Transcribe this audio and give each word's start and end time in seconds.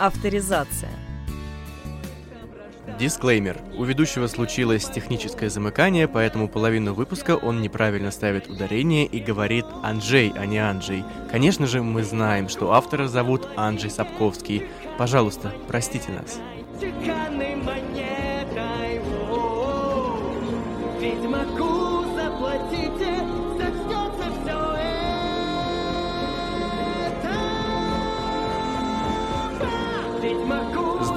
Авторизация. 0.00 0.88
Дисклеймер. 2.98 3.58
У 3.76 3.84
ведущего 3.84 4.28
случилось 4.28 4.86
техническое 4.86 5.50
замыкание, 5.50 6.08
поэтому 6.08 6.48
половину 6.48 6.94
выпуска 6.94 7.36
он 7.36 7.60
неправильно 7.60 8.10
ставит 8.10 8.48
ударение 8.48 9.04
и 9.04 9.20
говорит 9.20 9.66
«Анджей», 9.82 10.32
а 10.34 10.46
не 10.46 10.56
«Анджей». 10.56 11.04
Конечно 11.30 11.66
же, 11.66 11.82
мы 11.82 12.02
знаем, 12.02 12.48
что 12.48 12.72
автора 12.72 13.08
зовут 13.08 13.46
Анджей 13.56 13.90
Сапковский. 13.90 14.62
Пожалуйста, 14.96 15.52
простите 15.68 16.12
нас. 16.12 16.40
Ведьмаку 20.98 21.79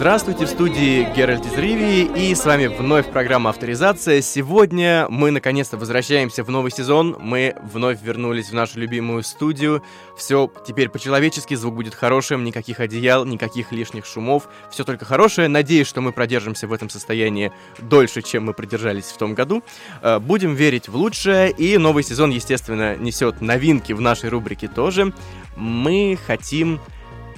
Здравствуйте, 0.03 0.47
в 0.47 0.49
студии 0.49 1.07
Геральт 1.15 1.45
из 1.45 1.57
Ривии, 1.57 2.29
и 2.29 2.35
с 2.35 2.43
вами 2.43 2.67
вновь 2.67 3.09
программа 3.09 3.51
«Авторизация». 3.51 4.21
Сегодня 4.21 5.07
мы 5.07 5.31
наконец-то 5.31 5.77
возвращаемся 5.77 6.43
в 6.43 6.49
новый 6.49 6.71
сезон, 6.71 7.15
мы 7.21 7.55
вновь 7.71 8.01
вернулись 8.01 8.49
в 8.49 8.53
нашу 8.53 8.81
любимую 8.81 9.23
студию. 9.23 9.81
Все 10.17 10.51
теперь 10.67 10.89
по-человечески, 10.89 11.53
звук 11.53 11.75
будет 11.75 11.95
хорошим, 11.95 12.43
никаких 12.43 12.81
одеял, 12.81 13.23
никаких 13.23 13.71
лишних 13.71 14.05
шумов, 14.05 14.49
все 14.69 14.83
только 14.83 15.05
хорошее. 15.05 15.47
Надеюсь, 15.47 15.87
что 15.87 16.01
мы 16.01 16.11
продержимся 16.11 16.67
в 16.67 16.73
этом 16.73 16.89
состоянии 16.89 17.53
дольше, 17.79 18.21
чем 18.23 18.43
мы 18.43 18.53
продержались 18.53 19.05
в 19.05 19.15
том 19.15 19.35
году. 19.35 19.63
Э, 20.01 20.19
будем 20.19 20.53
верить 20.53 20.89
в 20.89 20.97
лучшее, 20.97 21.49
и 21.49 21.77
новый 21.77 22.03
сезон, 22.03 22.29
естественно, 22.31 22.97
несет 22.97 23.39
новинки 23.39 23.93
в 23.93 24.01
нашей 24.01 24.29
рубрике 24.29 24.67
тоже. 24.67 25.13
Мы 25.55 26.19
хотим 26.27 26.81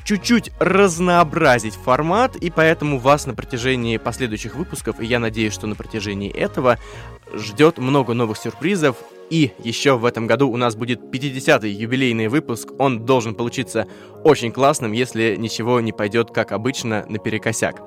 чуть-чуть 0.05 0.51
разнообразить 0.59 1.73
формат, 1.73 2.37
и 2.37 2.49
поэтому 2.49 2.99
вас 2.99 3.25
на 3.25 3.33
протяжении 3.33 3.97
последующих 3.97 4.55
выпусков, 4.55 5.01
и 5.01 5.05
я 5.05 5.19
надеюсь, 5.19 5.53
что 5.53 5.67
на 5.67 5.75
протяжении 5.75 6.31
этого, 6.31 6.77
ждет 7.33 7.79
много 7.79 8.13
новых 8.13 8.37
сюрпризов. 8.37 8.95
И 9.31 9.53
еще 9.63 9.97
в 9.97 10.05
этом 10.05 10.27
году 10.27 10.49
у 10.49 10.55
нас 10.55 10.75
будет 10.75 11.01
50-й 11.01 11.71
юбилейный 11.71 12.27
выпуск. 12.27 12.69
Он 12.77 13.05
должен 13.05 13.33
получиться 13.33 13.87
очень 14.23 14.51
классным, 14.51 14.91
если 14.91 15.35
ничего 15.35 15.81
не 15.81 15.91
пойдет, 15.91 16.29
как 16.29 16.51
обычно, 16.51 17.05
наперекосяк. 17.09 17.81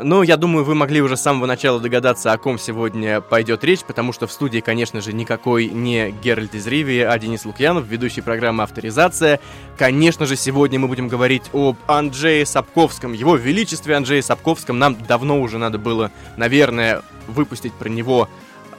Ну, 0.00 0.22
я 0.22 0.38
думаю, 0.38 0.64
вы 0.64 0.74
могли 0.74 1.02
уже 1.02 1.16
с 1.16 1.22
самого 1.22 1.44
начала 1.44 1.78
догадаться, 1.78 2.32
о 2.32 2.38
ком 2.38 2.58
сегодня 2.58 3.20
пойдет 3.20 3.62
речь, 3.62 3.80
потому 3.80 4.12
что 4.12 4.26
в 4.26 4.32
студии, 4.32 4.60
конечно 4.60 5.02
же, 5.02 5.12
никакой 5.12 5.66
не 5.66 6.10
Геральт 6.10 6.54
из 6.54 6.66
Ривии, 6.66 7.00
а 7.00 7.18
Денис 7.18 7.44
Лукьянов, 7.44 7.86
ведущий 7.86 8.22
программы 8.22 8.62
«Авторизация». 8.62 9.38
Конечно 9.76 10.24
же, 10.24 10.36
сегодня 10.36 10.78
мы 10.78 10.88
будем 10.88 11.08
говорить 11.08 11.42
об 11.52 11.76
Анджее 11.86 12.46
Сапковском, 12.46 13.12
его 13.12 13.36
величестве 13.36 13.94
Анджее 13.94 14.22
Сапковском. 14.22 14.78
Нам 14.78 14.96
давно 15.06 15.40
уже 15.40 15.58
надо 15.58 15.76
было, 15.76 16.10
наверное, 16.38 17.02
выпустить 17.26 17.74
про 17.74 17.90
него 17.90 18.30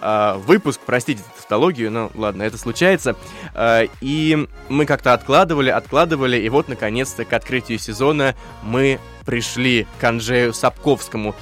э, 0.02 0.36
выпуск, 0.46 0.82
простите 0.84 1.22
тавтологию, 1.36 1.92
но 1.92 2.12
ладно, 2.16 2.42
это 2.42 2.58
случается. 2.58 3.16
Э, 3.54 3.86
и 4.02 4.48
мы 4.68 4.88
как-то 4.88 5.14
откладывали, 5.14 5.70
откладывали, 5.70 6.38
и 6.38 6.50
вот, 6.50 6.70
наконец-то, 6.70 7.24
к 7.24 7.34
открытию 7.34 7.78
сезона 7.78 8.36
мы 8.64 9.00
пришли 9.26 9.88
к 10.00 10.04
Анжею 10.04 10.54
Сапковскому. 10.54 11.36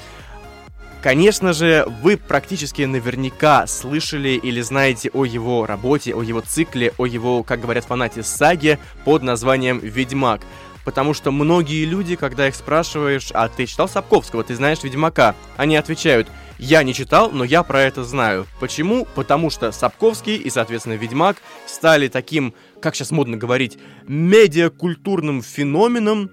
Конечно 1.01 1.51
же, 1.53 1.87
вы 2.03 2.15
практически 2.15 2.83
наверняка 2.83 3.65
слышали 3.65 4.29
или 4.29 4.61
знаете 4.61 5.09
о 5.13 5.25
его 5.25 5.65
работе, 5.65 6.13
о 6.13 6.21
его 6.21 6.41
цикле, 6.41 6.93
о 6.99 7.07
его, 7.07 7.41
как 7.41 7.59
говорят 7.59 7.85
фанаты, 7.85 8.21
саге 8.21 8.77
под 9.03 9.23
названием 9.23 9.79
«Ведьмак». 9.79 10.41
Потому 10.85 11.13
что 11.13 11.31
многие 11.31 11.85
люди, 11.85 12.15
когда 12.15 12.47
их 12.47 12.55
спрашиваешь, 12.55 13.29
а 13.33 13.49
ты 13.49 13.65
читал 13.65 13.87
Сапковского, 13.87 14.43
ты 14.43 14.55
знаешь 14.55 14.83
Ведьмака, 14.83 15.35
они 15.57 15.75
отвечают, 15.75 16.27
я 16.57 16.83
не 16.83 16.93
читал, 16.93 17.31
но 17.31 17.43
я 17.43 17.63
про 17.63 17.81
это 17.81 18.03
знаю. 18.03 18.45
Почему? 18.59 19.07
Потому 19.15 19.49
что 19.49 19.71
Сапковский 19.71 20.35
и, 20.35 20.49
соответственно, 20.51 20.93
Ведьмак 20.93 21.37
стали 21.65 22.07
таким, 22.07 22.53
как 22.79 22.95
сейчас 22.95 23.09
модно 23.09 23.37
говорить, 23.37 23.79
медиакультурным 24.07 25.41
феноменом, 25.41 26.29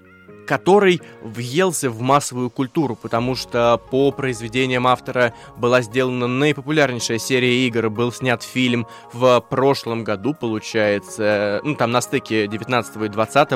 который 0.49 0.99
въелся 1.21 1.91
в 1.91 2.01
массовую 2.01 2.49
культуру, 2.49 2.95
потому 2.95 3.35
что 3.35 3.79
по 3.91 4.11
произведениям 4.11 4.87
автора 4.87 5.35
была 5.57 5.83
сделана 5.83 6.25
наипопулярнейшая 6.25 7.19
серия 7.19 7.67
игр, 7.67 7.91
был 7.91 8.11
снят 8.11 8.41
фильм 8.41 8.87
в 9.13 9.39
прошлом 9.47 10.03
году, 10.03 10.33
получается, 10.33 11.61
ну 11.63 11.75
там 11.75 11.91
на 11.91 12.01
стыке 12.01 12.47
19 12.47 12.95
и 12.95 13.07
20 13.09 13.49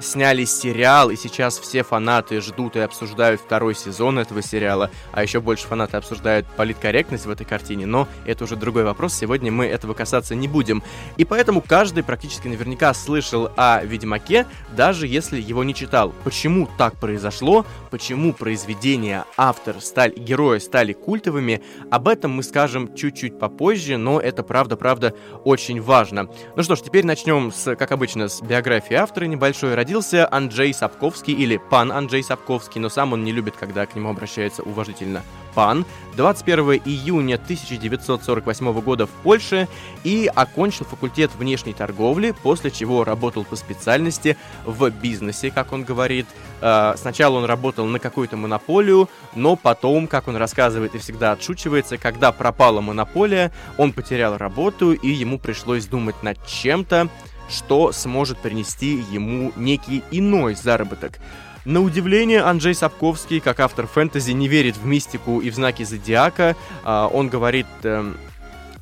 сняли 0.00 0.44
сериал, 0.44 1.10
и 1.10 1.16
сейчас 1.16 1.60
все 1.60 1.84
фанаты 1.84 2.40
ждут 2.40 2.74
и 2.74 2.80
обсуждают 2.80 3.40
второй 3.40 3.76
сезон 3.76 4.18
этого 4.18 4.42
сериала, 4.42 4.90
а 5.12 5.22
еще 5.22 5.40
больше 5.40 5.68
фанаты 5.68 5.96
обсуждают 5.96 6.48
политкорректность 6.56 7.26
в 7.26 7.30
этой 7.30 7.46
картине, 7.46 7.86
но 7.86 8.08
это 8.26 8.42
уже 8.42 8.56
другой 8.56 8.82
вопрос, 8.82 9.14
сегодня 9.14 9.52
мы 9.52 9.66
этого 9.66 9.94
касаться 9.94 10.34
не 10.34 10.48
будем. 10.48 10.82
И 11.18 11.24
поэтому 11.24 11.60
каждый 11.60 12.02
практически 12.02 12.48
наверняка 12.48 12.92
слышал 12.94 13.48
о 13.56 13.84
Ведьмаке, 13.84 14.48
даже 14.76 15.06
если 15.06 15.40
его 15.40 15.62
не 15.62 15.72
читал 15.72 16.12
почему 16.32 16.66
так 16.78 16.96
произошло, 16.96 17.66
почему 17.90 18.32
произведения 18.32 19.26
автор 19.36 19.82
стали, 19.82 20.18
герои 20.18 20.60
стали 20.60 20.94
культовыми, 20.94 21.60
об 21.90 22.08
этом 22.08 22.30
мы 22.30 22.42
скажем 22.42 22.94
чуть-чуть 22.94 23.38
попозже, 23.38 23.98
но 23.98 24.18
это 24.18 24.42
правда-правда 24.42 25.14
очень 25.44 25.82
важно. 25.82 26.30
Ну 26.56 26.62
что 26.62 26.74
ж, 26.74 26.80
теперь 26.80 27.04
начнем 27.04 27.52
с, 27.52 27.76
как 27.76 27.92
обычно, 27.92 28.28
с 28.28 28.40
биографии 28.40 28.94
автора 28.94 29.26
небольшой. 29.26 29.74
Родился 29.74 30.26
Анджей 30.32 30.72
Сапковский 30.72 31.34
или 31.34 31.58
пан 31.58 31.92
Анджей 31.92 32.22
Сапковский, 32.22 32.80
но 32.80 32.88
сам 32.88 33.12
он 33.12 33.24
не 33.24 33.32
любит, 33.32 33.54
когда 33.60 33.84
к 33.84 33.94
нему 33.94 34.08
обращаются 34.08 34.62
уважительно 34.62 35.22
пан 35.54 35.86
21 36.16 36.82
июня 36.84 37.36
1948 37.36 38.80
года 38.80 39.06
в 39.06 39.10
Польше 39.10 39.68
и 40.04 40.30
окончил 40.34 40.84
факультет 40.84 41.30
внешней 41.38 41.72
торговли, 41.72 42.34
после 42.42 42.70
чего 42.70 43.04
работал 43.04 43.44
по 43.44 43.56
специальности 43.56 44.36
в 44.66 44.90
бизнесе, 44.90 45.50
как 45.50 45.72
он 45.72 45.84
говорит. 45.84 46.26
Э, 46.60 46.94
сначала 46.96 47.38
он 47.38 47.44
работал 47.44 47.86
на 47.86 47.98
какую-то 47.98 48.36
монополию, 48.36 49.08
но 49.34 49.56
потом, 49.56 50.06
как 50.06 50.28
он 50.28 50.36
рассказывает 50.36 50.94
и 50.94 50.98
всегда 50.98 51.32
отшучивается, 51.32 51.96
когда 51.96 52.32
пропала 52.32 52.80
монополия, 52.80 53.52
он 53.78 53.92
потерял 53.92 54.36
работу 54.36 54.92
и 54.92 55.08
ему 55.08 55.38
пришлось 55.38 55.86
думать 55.86 56.22
над 56.22 56.44
чем-то, 56.46 57.08
что 57.48 57.92
сможет 57.92 58.38
принести 58.38 59.02
ему 59.10 59.52
некий 59.56 60.02
иной 60.10 60.54
заработок. 60.54 61.18
На 61.64 61.80
удивление, 61.80 62.42
Анджей 62.42 62.74
Сапковский, 62.74 63.38
как 63.38 63.60
автор 63.60 63.86
фэнтези, 63.86 64.32
не 64.32 64.48
верит 64.48 64.76
в 64.76 64.84
мистику 64.84 65.40
и 65.40 65.48
в 65.48 65.54
знаки 65.54 65.84
зодиака. 65.84 66.56
А, 66.82 67.06
он 67.06 67.28
говорит 67.28 67.66
эм, 67.84 68.16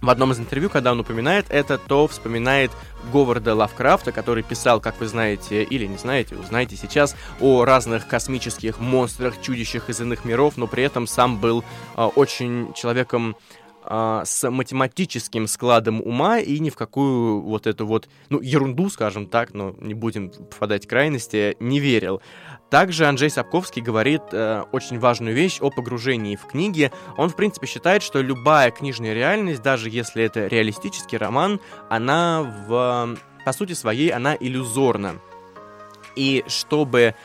в 0.01 0.09
одном 0.09 0.33
из 0.33 0.39
интервью, 0.39 0.71
когда 0.71 0.93
он 0.93 1.01
упоминает 1.01 1.45
это, 1.51 1.77
то 1.77 2.09
вспоминает 2.09 2.71
Говарда 3.13 3.55
Лавкрафта, 3.55 4.13
который 4.13 4.43
писал, 4.43 4.81
как 4.81 4.99
вы 4.99 5.09
знаете, 5.09 5.63
или 5.63 5.85
не 5.85 5.99
знаете, 5.99 6.37
узнаете 6.37 6.77
сейчас, 6.77 7.17
о 7.39 7.67
разных 7.67 8.07
космических 8.09 8.79
монстрах, 8.79 9.35
чудищах 9.43 9.91
из 9.91 10.01
иных 10.01 10.25
миров, 10.25 10.57
но 10.57 10.67
при 10.67 10.83
этом 10.83 11.07
сам 11.07 11.39
был 11.39 11.63
э, 11.97 12.03
очень 12.03 12.73
человеком 12.73 13.37
а, 13.83 14.25
с 14.27 14.49
математическим 14.51 15.47
складом 15.47 16.03
ума 16.03 16.39
и 16.39 16.59
ни 16.59 16.69
в 16.69 16.77
какую 16.77 17.41
вот 17.41 17.67
эту 17.67 17.87
вот, 17.87 18.09
ну, 18.29 18.41
ерунду, 18.41 18.91
скажем 18.91 19.27
так, 19.27 19.55
но 19.55 19.75
не 19.81 19.95
будем 19.95 20.31
впадать 20.31 20.85
в 20.85 20.89
крайности, 20.89 21.57
не 21.61 21.81
верил. 21.81 22.21
Также 22.71 23.07
Анджей 23.07 23.31
Сапковский 23.31 23.83
говорит 23.83 24.23
э, 24.31 24.63
очень 24.71 25.01
важную 25.01 25.35
вещь 25.35 25.59
о 25.61 25.71
погружении 25.71 26.37
в 26.37 26.47
книги. 26.47 26.93
Он, 27.17 27.29
в 27.29 27.35
принципе, 27.35 27.67
считает, 27.67 28.03
что 28.03 28.23
любая 28.23 28.71
книжная 28.71 29.13
реальность, 29.13 29.61
даже 29.61 29.91
если 29.91 30.23
это 30.23 30.47
реалистический 30.47 31.19
роман, 31.19 31.61
она 31.89 32.43
в, 32.69 33.17
по 33.45 33.53
сути 33.53 33.73
своей, 33.73 34.11
она 34.11 34.37
иллюзорна. 34.39 35.17
И 36.15 36.45
чтобы 36.47 37.17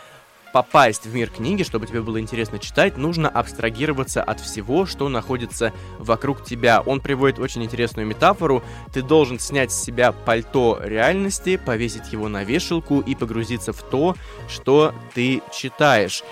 попасть 0.56 1.06
в 1.06 1.14
мир 1.14 1.30
книги, 1.30 1.64
чтобы 1.64 1.86
тебе 1.86 2.02
было 2.02 2.18
интересно 2.18 2.60
читать, 2.60 2.96
нужно 2.96 3.28
абстрагироваться 3.28 4.24
от 4.24 4.40
всего, 4.40 4.86
что 4.86 5.10
находится 5.10 5.74
вокруг 6.00 6.46
тебя. 6.46 6.80
Он 6.80 7.02
приводит 7.02 7.40
очень 7.40 7.66
интересную 7.66 8.08
метафору. 8.08 8.64
Ты 8.94 9.02
должен 9.02 9.38
снять 9.38 9.74
с 9.74 9.84
себя 9.84 10.14
пальто 10.14 10.80
реальности, 10.82 11.58
повесить 11.58 12.14
его 12.14 12.30
на 12.30 12.46
вешалку 12.46 13.02
и 13.02 13.16
погрузиться 13.16 13.74
в 13.74 13.82
то, 13.82 14.16
что 14.48 14.96
ты 15.14 15.42
читаешь. 15.54 16.24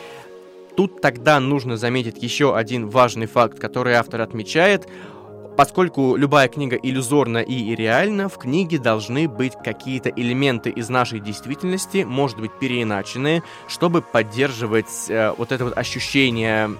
Тут 0.77 1.01
тогда 1.01 1.41
нужно 1.41 1.75
заметить 1.75 2.23
еще 2.23 2.55
один 2.55 2.87
важный 2.87 3.25
факт, 3.25 3.59
который 3.59 3.95
автор 3.95 4.21
отмечает. 4.21 4.87
Поскольку 5.55 6.15
любая 6.15 6.47
книга 6.47 6.75
иллюзорна 6.75 7.37
и 7.37 7.75
реальна, 7.75 8.27
в 8.27 8.39
книге 8.39 8.79
должны 8.79 9.27
быть 9.27 9.53
какие-то 9.63 10.09
элементы 10.09 10.71
из 10.71 10.89
нашей 10.89 11.19
действительности, 11.19 12.03
может 12.03 12.39
быть, 12.39 12.51
переиначенные, 12.59 13.43
чтобы 13.67 14.01
поддерживать 14.01 15.09
э, 15.09 15.31
вот 15.37 15.51
это 15.51 15.65
вот 15.65 15.77
ощущение 15.77 16.71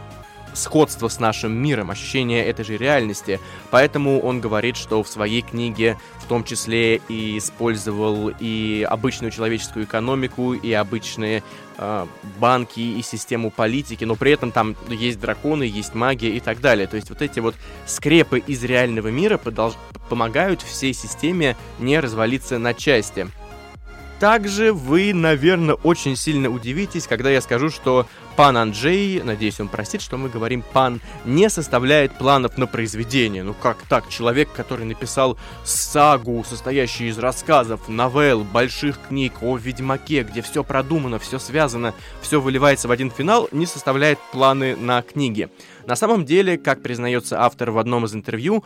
сходство 0.53 1.07
с 1.07 1.19
нашим 1.19 1.51
миром, 1.51 1.91
ощущение 1.91 2.45
этой 2.45 2.65
же 2.65 2.77
реальности. 2.77 3.39
Поэтому 3.69 4.19
он 4.19 4.41
говорит, 4.41 4.75
что 4.75 5.03
в 5.03 5.07
своей 5.07 5.41
книге 5.41 5.97
в 6.23 6.27
том 6.27 6.43
числе 6.43 7.01
и 7.09 7.37
использовал 7.37 8.31
и 8.39 8.87
обычную 8.89 9.31
человеческую 9.31 9.85
экономику, 9.85 10.53
и 10.53 10.71
обычные 10.71 11.43
э, 11.77 12.05
банки, 12.39 12.79
и 12.79 13.01
систему 13.01 13.51
политики, 13.51 14.05
но 14.05 14.15
при 14.15 14.31
этом 14.31 14.51
там 14.51 14.75
есть 14.89 15.19
драконы, 15.19 15.63
есть 15.63 15.93
магия 15.93 16.29
и 16.29 16.39
так 16.39 16.61
далее. 16.61 16.87
То 16.87 16.95
есть 16.95 17.09
вот 17.09 17.21
эти 17.21 17.39
вот 17.39 17.55
скрепы 17.85 18.39
из 18.39 18.63
реального 18.63 19.09
мира 19.09 19.37
подолж- 19.43 19.75
помогают 20.09 20.61
всей 20.61 20.93
системе 20.93 21.57
не 21.79 21.99
развалиться 21.99 22.57
на 22.57 22.73
части. 22.73 23.27
Также 24.19 24.71
вы, 24.71 25.13
наверное, 25.13 25.75
очень 25.75 26.15
сильно 26.15 26.49
удивитесь, 26.49 27.07
когда 27.07 27.29
я 27.29 27.41
скажу, 27.41 27.69
что 27.69 28.07
пан 28.35 28.57
Анджей, 28.57 29.21
надеюсь, 29.23 29.59
он 29.59 29.67
простит, 29.67 30.01
что 30.01 30.17
мы 30.17 30.29
говорим 30.29 30.63
пан, 30.73 31.01
не 31.25 31.49
составляет 31.49 32.17
планов 32.17 32.57
на 32.57 32.67
произведение. 32.67 33.43
Ну 33.43 33.53
как 33.53 33.77
так? 33.89 34.09
Человек, 34.09 34.51
который 34.51 34.85
написал 34.85 35.37
сагу, 35.63 36.43
состоящую 36.47 37.09
из 37.09 37.17
рассказов, 37.17 37.87
новелл, 37.87 38.43
больших 38.43 38.99
книг 39.07 39.33
о 39.41 39.57
Ведьмаке, 39.57 40.23
где 40.23 40.41
все 40.41 40.63
продумано, 40.63 41.19
все 41.19 41.39
связано, 41.39 41.93
все 42.21 42.41
выливается 42.41 42.87
в 42.87 42.91
один 42.91 43.11
финал, 43.11 43.47
не 43.51 43.65
составляет 43.65 44.19
планы 44.31 44.75
на 44.75 45.01
книги. 45.01 45.49
На 45.85 45.95
самом 45.95 46.25
деле, 46.25 46.57
как 46.57 46.81
признается 46.81 47.41
автор 47.41 47.71
в 47.71 47.77
одном 47.77 48.05
из 48.05 48.15
интервью, 48.15 48.63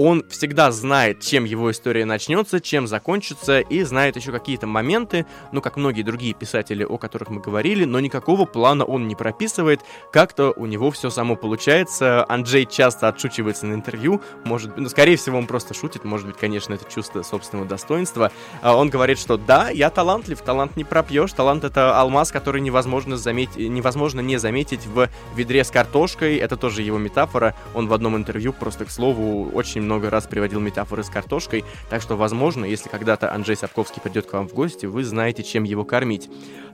он 0.00 0.24
всегда 0.30 0.72
знает, 0.72 1.20
чем 1.20 1.44
его 1.44 1.70
история 1.70 2.06
начнется, 2.06 2.58
чем 2.58 2.86
закончится, 2.86 3.60
и 3.60 3.82
знает 3.82 4.16
еще 4.16 4.32
какие-то 4.32 4.66
моменты, 4.66 5.26
ну, 5.52 5.60
как 5.60 5.76
многие 5.76 6.00
другие 6.00 6.32
писатели, 6.32 6.84
о 6.84 6.96
которых 6.96 7.28
мы 7.28 7.42
говорили, 7.42 7.84
но 7.84 8.00
никакого 8.00 8.46
плана 8.46 8.86
он 8.86 9.08
не 9.08 9.14
прописывает, 9.14 9.82
как-то 10.10 10.54
у 10.56 10.64
него 10.64 10.90
все 10.90 11.10
само 11.10 11.36
получается. 11.36 12.24
Анджей 12.30 12.64
часто 12.64 13.08
отшучивается 13.08 13.66
на 13.66 13.74
интервью, 13.74 14.22
может 14.46 14.74
ну, 14.78 14.88
скорее 14.88 15.18
всего, 15.18 15.36
он 15.36 15.46
просто 15.46 15.74
шутит, 15.74 16.04
может 16.04 16.26
быть, 16.26 16.38
конечно, 16.38 16.72
это 16.72 16.90
чувство 16.90 17.20
собственного 17.20 17.68
достоинства. 17.68 18.32
А 18.62 18.76
он 18.76 18.88
говорит, 18.88 19.18
что 19.18 19.36
да, 19.36 19.68
я 19.68 19.90
талантлив, 19.90 20.40
талант 20.40 20.76
не 20.76 20.84
пропьешь, 20.84 21.32
талант 21.32 21.62
это 21.64 22.00
алмаз, 22.00 22.32
который 22.32 22.62
невозможно, 22.62 23.18
заметить, 23.18 23.68
невозможно 23.68 24.20
не 24.20 24.38
заметить 24.38 24.86
в 24.86 25.10
ведре 25.34 25.62
с 25.62 25.70
картошкой, 25.70 26.38
это 26.38 26.56
тоже 26.56 26.80
его 26.80 26.96
метафора, 26.96 27.54
он 27.74 27.86
в 27.86 27.92
одном 27.92 28.16
интервью, 28.16 28.54
просто 28.54 28.86
к 28.86 28.90
слову, 28.90 29.50
очень 29.52 29.89
много 29.90 30.08
раз 30.08 30.28
приводил 30.28 30.60
метафоры 30.60 31.02
с 31.02 31.10
картошкой, 31.10 31.64
так 31.88 32.00
что, 32.00 32.16
возможно, 32.16 32.64
если 32.64 32.88
когда-то 32.88 33.34
Анджей 33.34 33.56
Сапковский 33.56 34.00
придет 34.00 34.26
к 34.26 34.32
вам 34.32 34.46
в 34.46 34.54
гости, 34.54 34.86
вы 34.86 35.02
знаете, 35.02 35.42
чем 35.42 35.64
его 35.64 35.84
кормить. 35.84 36.30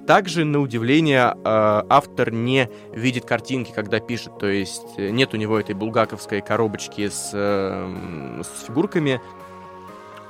Также, 0.07 0.45
на 0.45 0.61
удивление, 0.61 1.35
э, 1.35 1.83
автор 1.89 2.31
не 2.31 2.69
видит 2.93 3.25
картинки, 3.25 3.73
когда 3.75 4.01
пишет, 4.01 4.39
то 4.39 4.47
есть 4.47 4.99
э, 4.99 5.09
нет 5.09 5.33
у 5.33 5.39
него 5.39 5.59
этой 5.59 5.75
булгаковской 5.75 6.43
коробочки 6.43 7.09
с, 7.09 7.31
э, 7.33 8.43
с 8.43 8.67
фигурками, 8.67 9.19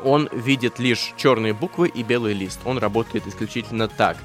он 0.05 0.29
видит 0.33 0.79
лишь 0.79 1.13
черные 1.17 1.55
буквы 1.55 1.89
и 1.89 2.05
белый 2.05 2.35
лист. 2.35 2.61
Он 2.65 2.79
работает 2.79 3.27
исключительно 3.27 3.89
так. 3.89 4.17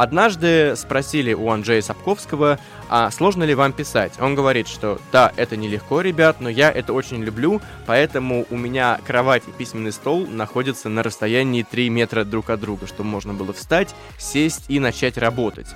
Однажды 0.00 0.76
спросили 0.76 1.34
у 1.34 1.50
Анджея 1.50 1.82
Сапковского, 1.82 2.58
а 2.88 3.10
сложно 3.10 3.44
ли 3.44 3.54
вам 3.54 3.74
писать? 3.74 4.14
Он 4.18 4.34
говорит, 4.34 4.66
что 4.66 4.98
да, 5.12 5.30
это 5.36 5.58
нелегко, 5.58 6.00
ребят, 6.00 6.40
но 6.40 6.48
я 6.48 6.72
это 6.72 6.94
очень 6.94 7.22
люблю, 7.22 7.60
поэтому 7.84 8.46
у 8.48 8.56
меня 8.56 8.98
кровать 9.06 9.42
и 9.46 9.50
письменный 9.50 9.92
стол 9.92 10.26
находятся 10.26 10.88
на 10.88 11.02
расстоянии 11.02 11.66
3 11.70 11.90
метра 11.90 12.24
друг 12.24 12.48
от 12.48 12.60
друга, 12.60 12.86
чтобы 12.86 13.10
можно 13.10 13.34
было 13.34 13.52
встать, 13.52 13.94
сесть 14.16 14.64
и 14.68 14.80
начать 14.80 15.18
работать. 15.18 15.66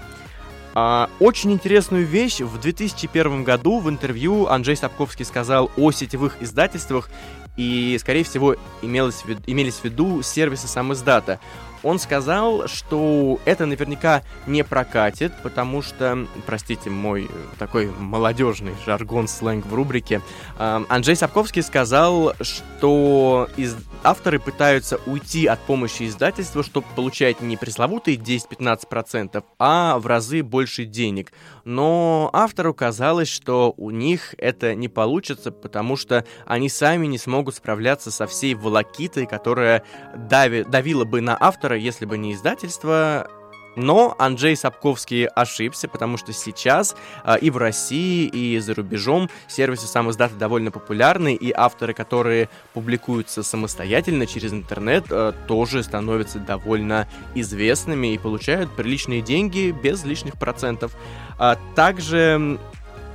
А, 0.72 1.10
очень 1.20 1.52
интересную 1.52 2.06
вещь. 2.06 2.40
В 2.40 2.58
2001 2.58 3.44
году 3.44 3.78
в 3.78 3.90
интервью 3.90 4.46
Анджей 4.46 4.76
Сапковский 4.76 5.26
сказал 5.26 5.70
о 5.76 5.92
сетевых 5.92 6.38
издательствах, 6.40 7.10
и, 7.58 7.96
скорее 8.00 8.24
всего, 8.24 8.56
имелось, 8.80 9.22
имелись 9.46 9.74
в 9.74 9.84
виду 9.84 10.22
сервисы 10.22 10.66
самоиздата 10.66 11.40
он 11.84 11.98
сказал, 11.98 12.66
что 12.66 13.38
это 13.44 13.66
наверняка 13.66 14.22
не 14.46 14.64
прокатит, 14.64 15.32
потому 15.42 15.82
что, 15.82 16.26
простите 16.46 16.90
мой 16.90 17.30
такой 17.58 17.90
молодежный 17.90 18.74
жаргон, 18.84 19.28
сленг 19.28 19.66
в 19.66 19.74
рубрике, 19.74 20.22
э, 20.58 20.84
Анджей 20.88 21.14
Сапковский 21.14 21.62
сказал, 21.62 22.34
что 22.40 23.48
из... 23.56 23.76
авторы 24.02 24.40
пытаются 24.40 24.98
уйти 25.06 25.46
от 25.46 25.60
помощи 25.60 26.08
издательства, 26.08 26.62
чтобы 26.62 26.86
получать 26.96 27.40
не 27.40 27.56
пресловутые 27.56 28.16
10-15%, 28.16 29.44
а 29.58 29.98
в 29.98 30.06
разы 30.06 30.42
больше 30.42 30.84
денег. 30.84 31.32
Но 31.64 32.30
автору 32.32 32.74
казалось, 32.74 33.28
что 33.28 33.72
у 33.76 33.90
них 33.90 34.34
это 34.38 34.74
не 34.74 34.88
получится, 34.88 35.50
потому 35.50 35.96
что 35.96 36.24
они 36.46 36.68
сами 36.68 37.06
не 37.06 37.18
смогут 37.18 37.54
справляться 37.54 38.10
со 38.10 38.26
всей 38.26 38.54
волокитой, 38.54 39.26
которая 39.26 39.82
дави... 40.16 40.64
давила 40.64 41.04
бы 41.04 41.20
на 41.20 41.36
автора 41.38 41.76
если 41.76 42.06
бы 42.06 42.18
не 42.18 42.32
издательство. 42.32 43.28
Но 43.76 44.14
Анджей 44.18 44.56
Сапковский 44.56 45.26
ошибся, 45.26 45.88
потому 45.88 46.16
что 46.16 46.32
сейчас 46.32 46.96
э, 47.24 47.38
и 47.40 47.50
в 47.50 47.56
России, 47.56 48.26
и 48.26 48.58
за 48.58 48.74
рубежом 48.74 49.28
сервисы 49.48 49.86
сам 49.86 50.10
издата 50.10 50.34
довольно 50.34 50.70
популярны, 50.70 51.34
и 51.34 51.52
авторы, 51.52 51.94
которые 51.94 52.48
публикуются 52.72 53.42
самостоятельно 53.42 54.26
через 54.26 54.52
интернет, 54.52 55.06
э, 55.10 55.32
тоже 55.48 55.82
становятся 55.82 56.38
довольно 56.38 57.08
известными 57.34 58.14
и 58.14 58.18
получают 58.18 58.70
приличные 58.70 59.22
деньги 59.22 59.74
без 59.82 60.04
лишних 60.04 60.38
процентов. 60.38 60.96
А 61.38 61.58
также 61.74 62.58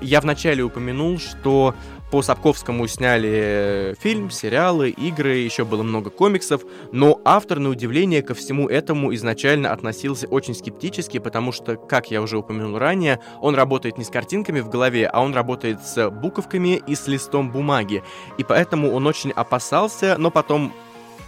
я 0.01 0.21
вначале 0.21 0.63
упомянул, 0.63 1.19
что 1.19 1.75
по 2.11 2.21
Сапковскому 2.21 2.87
сняли 2.87 3.95
фильм, 3.99 4.29
сериалы, 4.31 4.89
игры, 4.89 5.37
еще 5.37 5.63
было 5.63 5.83
много 5.83 6.09
комиксов, 6.09 6.63
но 6.91 7.21
автор, 7.23 7.59
на 7.59 7.69
удивление, 7.69 8.23
ко 8.23 8.33
всему 8.33 8.67
этому 8.67 9.13
изначально 9.13 9.71
относился 9.71 10.27
очень 10.27 10.55
скептически, 10.55 11.19
потому 11.19 11.51
что, 11.51 11.75
как 11.75 12.09
я 12.11 12.21
уже 12.21 12.37
упомянул 12.37 12.77
ранее, 12.77 13.19
он 13.41 13.55
работает 13.55 13.97
не 13.97 14.03
с 14.03 14.09
картинками 14.09 14.59
в 14.59 14.69
голове, 14.69 15.07
а 15.07 15.21
он 15.21 15.33
работает 15.33 15.81
с 15.85 16.09
буковками 16.09 16.81
и 16.87 16.95
с 16.95 17.07
листом 17.07 17.51
бумаги. 17.51 18.03
И 18.37 18.43
поэтому 18.43 18.91
он 18.91 19.05
очень 19.05 19.31
опасался, 19.31 20.15
но 20.17 20.31
потом 20.31 20.73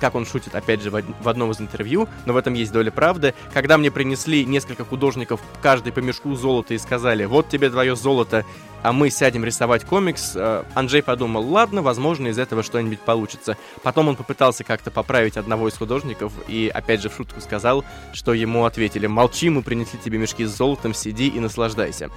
как 0.01 0.15
он 0.15 0.25
шутит, 0.25 0.55
опять 0.55 0.81
же, 0.81 0.89
в 0.89 1.29
одном 1.29 1.51
из 1.51 1.61
интервью, 1.61 2.09
но 2.25 2.33
в 2.33 2.37
этом 2.37 2.53
есть 2.55 2.73
доля 2.73 2.91
правды, 2.91 3.33
когда 3.53 3.77
мне 3.77 3.91
принесли 3.91 4.43
несколько 4.45 4.83
художников, 4.83 5.39
каждый 5.61 5.93
по 5.93 5.99
мешку 5.99 6.35
золота 6.35 6.73
и 6.73 6.79
сказали, 6.79 7.23
вот 7.25 7.47
тебе 7.47 7.69
твое 7.69 7.95
золото, 7.95 8.43
а 8.81 8.93
мы 8.93 9.11
сядем 9.11 9.45
рисовать 9.45 9.85
комикс, 9.85 10.33
э, 10.35 10.63
Анджей 10.73 11.03
подумал, 11.03 11.47
ладно, 11.47 11.83
возможно, 11.83 12.27
из 12.27 12.39
этого 12.39 12.63
что-нибудь 12.63 12.99
получится. 12.99 13.57
Потом 13.83 14.07
он 14.07 14.15
попытался 14.15 14.63
как-то 14.63 14.89
поправить 14.89 15.37
одного 15.37 15.67
из 15.67 15.77
художников 15.77 16.33
и, 16.47 16.71
опять 16.73 17.01
же, 17.01 17.09
в 17.09 17.15
шутку 17.15 17.39
сказал, 17.41 17.85
что 18.11 18.33
ему 18.33 18.65
ответили, 18.65 19.05
молчи, 19.05 19.49
мы 19.49 19.61
принесли 19.61 19.99
тебе 19.99 20.17
мешки 20.17 20.45
с 20.45 20.49
золотом, 20.49 20.95
сиди 20.95 21.27
и 21.27 21.39
наслаждайся. 21.39 22.09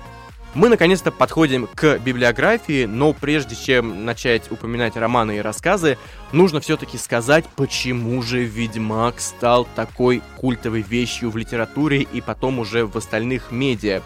Мы 0.54 0.68
наконец-то 0.68 1.10
подходим 1.10 1.66
к 1.66 1.98
библиографии, 1.98 2.84
но 2.84 3.12
прежде 3.12 3.56
чем 3.56 4.04
начать 4.04 4.52
упоминать 4.52 4.96
романы 4.96 5.38
и 5.38 5.40
рассказы, 5.40 5.98
нужно 6.30 6.60
все-таки 6.60 6.96
сказать, 6.96 7.44
почему 7.56 8.22
же 8.22 8.44
Ведьмак 8.44 9.18
стал 9.18 9.66
такой 9.74 10.22
культовой 10.36 10.82
вещью 10.82 11.30
в 11.30 11.36
литературе 11.36 12.02
и 12.02 12.20
потом 12.20 12.60
уже 12.60 12.86
в 12.86 12.96
остальных 12.96 13.50
медиа. 13.50 14.00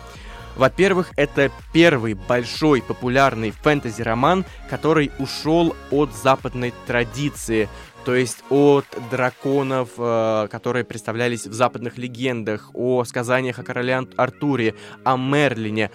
Во-первых, 0.57 1.11
это 1.17 1.53
первый 1.75 2.15
большой 2.15 2.81
популярный 2.81 3.51
фэнтези-роман, 3.51 4.47
который 4.71 5.13
ушел 5.19 5.77
от 5.91 6.15
западной 6.15 6.73
традиции, 6.87 7.69
то 8.05 8.15
есть 8.15 8.43
от 8.49 8.87
драконов, 9.11 9.91
э, 9.99 10.49
которые 10.51 10.85
представлялись 10.85 11.47
в 11.47 11.53
западных 11.53 11.99
легендах, 11.99 12.71
о 12.73 13.05
сказаниях 13.05 13.59
о 13.59 13.63
короле 13.63 14.09
Артуре, 14.17 14.75
о 15.05 15.17
Мерлине, 15.17 15.91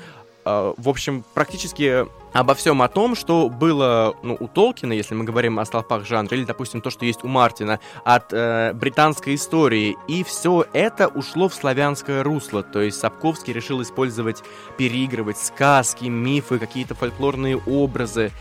в 0.45 0.89
общем, 0.89 1.23
практически 1.33 2.05
обо 2.33 2.55
всем 2.55 2.81
о 2.81 2.87
том, 2.87 3.15
что 3.15 3.47
было 3.47 4.15
ну, 4.23 4.35
у 4.39 4.47
Толкина, 4.47 4.93
если 4.93 5.13
мы 5.15 5.23
говорим 5.23 5.59
о 5.59 5.65
столпах 5.65 6.05
жанра, 6.05 6.35
или, 6.35 6.43
допустим, 6.43 6.81
то, 6.81 6.89
что 6.89 7.05
есть 7.05 7.23
у 7.23 7.27
Мартина, 7.27 7.79
от 8.03 8.33
э, 8.33 8.73
британской 8.73 9.35
истории. 9.35 9.95
И 10.07 10.23
все 10.23 10.65
это 10.73 11.07
ушло 11.07 11.47
в 11.47 11.53
славянское 11.53 12.23
русло. 12.23 12.63
То 12.63 12.81
есть 12.81 12.99
Сапковский 12.99 13.53
решил 13.53 13.81
использовать, 13.81 14.43
переигрывать 14.77 15.37
сказки, 15.37 16.05
мифы, 16.05 16.59
какие-то 16.59 16.95
фольклорные 16.95 17.57
образы. 17.57 18.31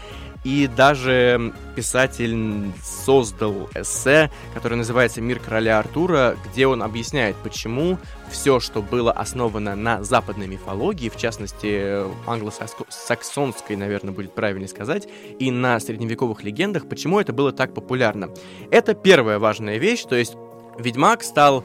И 0.45 0.67
даже 0.67 1.53
писатель 1.77 2.73
создал 2.83 3.71
эссе, 3.75 4.31
которое 4.55 4.77
называется 4.77 5.21
«Мир 5.21 5.39
короля 5.39 5.79
Артура», 5.79 6.37
где 6.47 6.67
он 6.67 6.83
объясняет, 6.83 7.37
почему 7.37 7.99
все, 8.31 8.59
что 8.59 8.83
было 8.83 9.13
основано 9.13 9.77
на 9.77 10.03
западной 10.03 10.49
мифологии, 10.49 11.09
в 11.11 11.17
частности, 11.17 12.03
англосаксонской, 12.29 13.77
наверное, 13.77 14.13
будет 14.13 14.35
правильно 14.35 14.67
сказать, 14.67 15.07
и 15.39 15.51
на 15.51 15.79
средневековых 15.79 16.43
легендах, 16.43 16.89
почему 16.89 17.21
это 17.21 17.33
было 17.33 17.53
так 17.53 17.73
популярно. 17.73 18.31
Это 18.71 18.95
первая 18.95 19.39
важная 19.39 19.79
вещь, 19.79 20.03
то 20.03 20.17
есть 20.17 20.37
Ведьмак 20.79 21.23
стал 21.23 21.65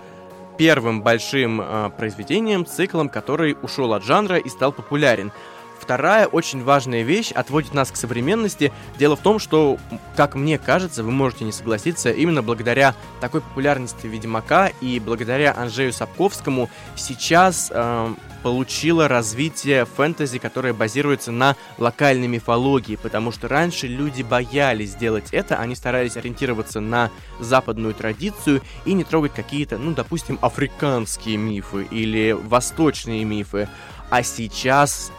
первым 0.57 1.01
большим 1.01 1.61
э, 1.61 1.89
произведением, 1.97 2.65
циклом, 2.65 3.09
который 3.09 3.55
ушел 3.61 3.93
от 3.93 4.03
жанра 4.03 4.37
и 4.37 4.49
стал 4.49 4.71
популярен. 4.71 5.31
Вторая 5.87 6.27
очень 6.27 6.65
важная 6.65 7.03
вещь 7.03 7.31
отводит 7.31 7.73
нас 7.73 7.91
к 7.91 7.95
современности. 7.95 8.73
Дело 8.99 9.15
в 9.15 9.21
том, 9.21 9.39
что, 9.39 9.77
как 10.17 10.35
мне 10.35 10.57
кажется, 10.57 11.01
вы 11.01 11.11
можете 11.11 11.45
не 11.45 11.53
согласиться, 11.53 12.11
именно 12.11 12.43
благодаря 12.43 12.93
такой 13.21 13.39
популярности 13.39 14.05
Ведьмака 14.05 14.69
и 14.81 14.99
благодаря 14.99 15.55
Анжею 15.55 15.93
Сапковскому 15.93 16.69
сейчас 16.97 17.71
э, 17.73 18.13
получила 18.43 19.07
развитие 19.07 19.85
фэнтези, 19.85 20.39
которое 20.39 20.73
базируется 20.73 21.31
на 21.31 21.55
локальной 21.77 22.27
мифологии, 22.27 22.97
потому 22.97 23.31
что 23.31 23.47
раньше 23.47 23.87
люди 23.87 24.23
боялись 24.23 24.93
делать 24.93 25.29
это, 25.31 25.55
они 25.55 25.73
старались 25.73 26.17
ориентироваться 26.17 26.81
на 26.81 27.11
западную 27.39 27.93
традицию 27.93 28.61
и 28.83 28.91
не 28.91 29.05
трогать 29.05 29.33
какие-то, 29.33 29.77
ну, 29.77 29.93
допустим, 29.93 30.37
африканские 30.41 31.37
мифы 31.37 31.87
или 31.89 32.33
восточные 32.33 33.23
мифы. 33.23 33.69
А 34.09 34.21
сейчас 34.21 35.11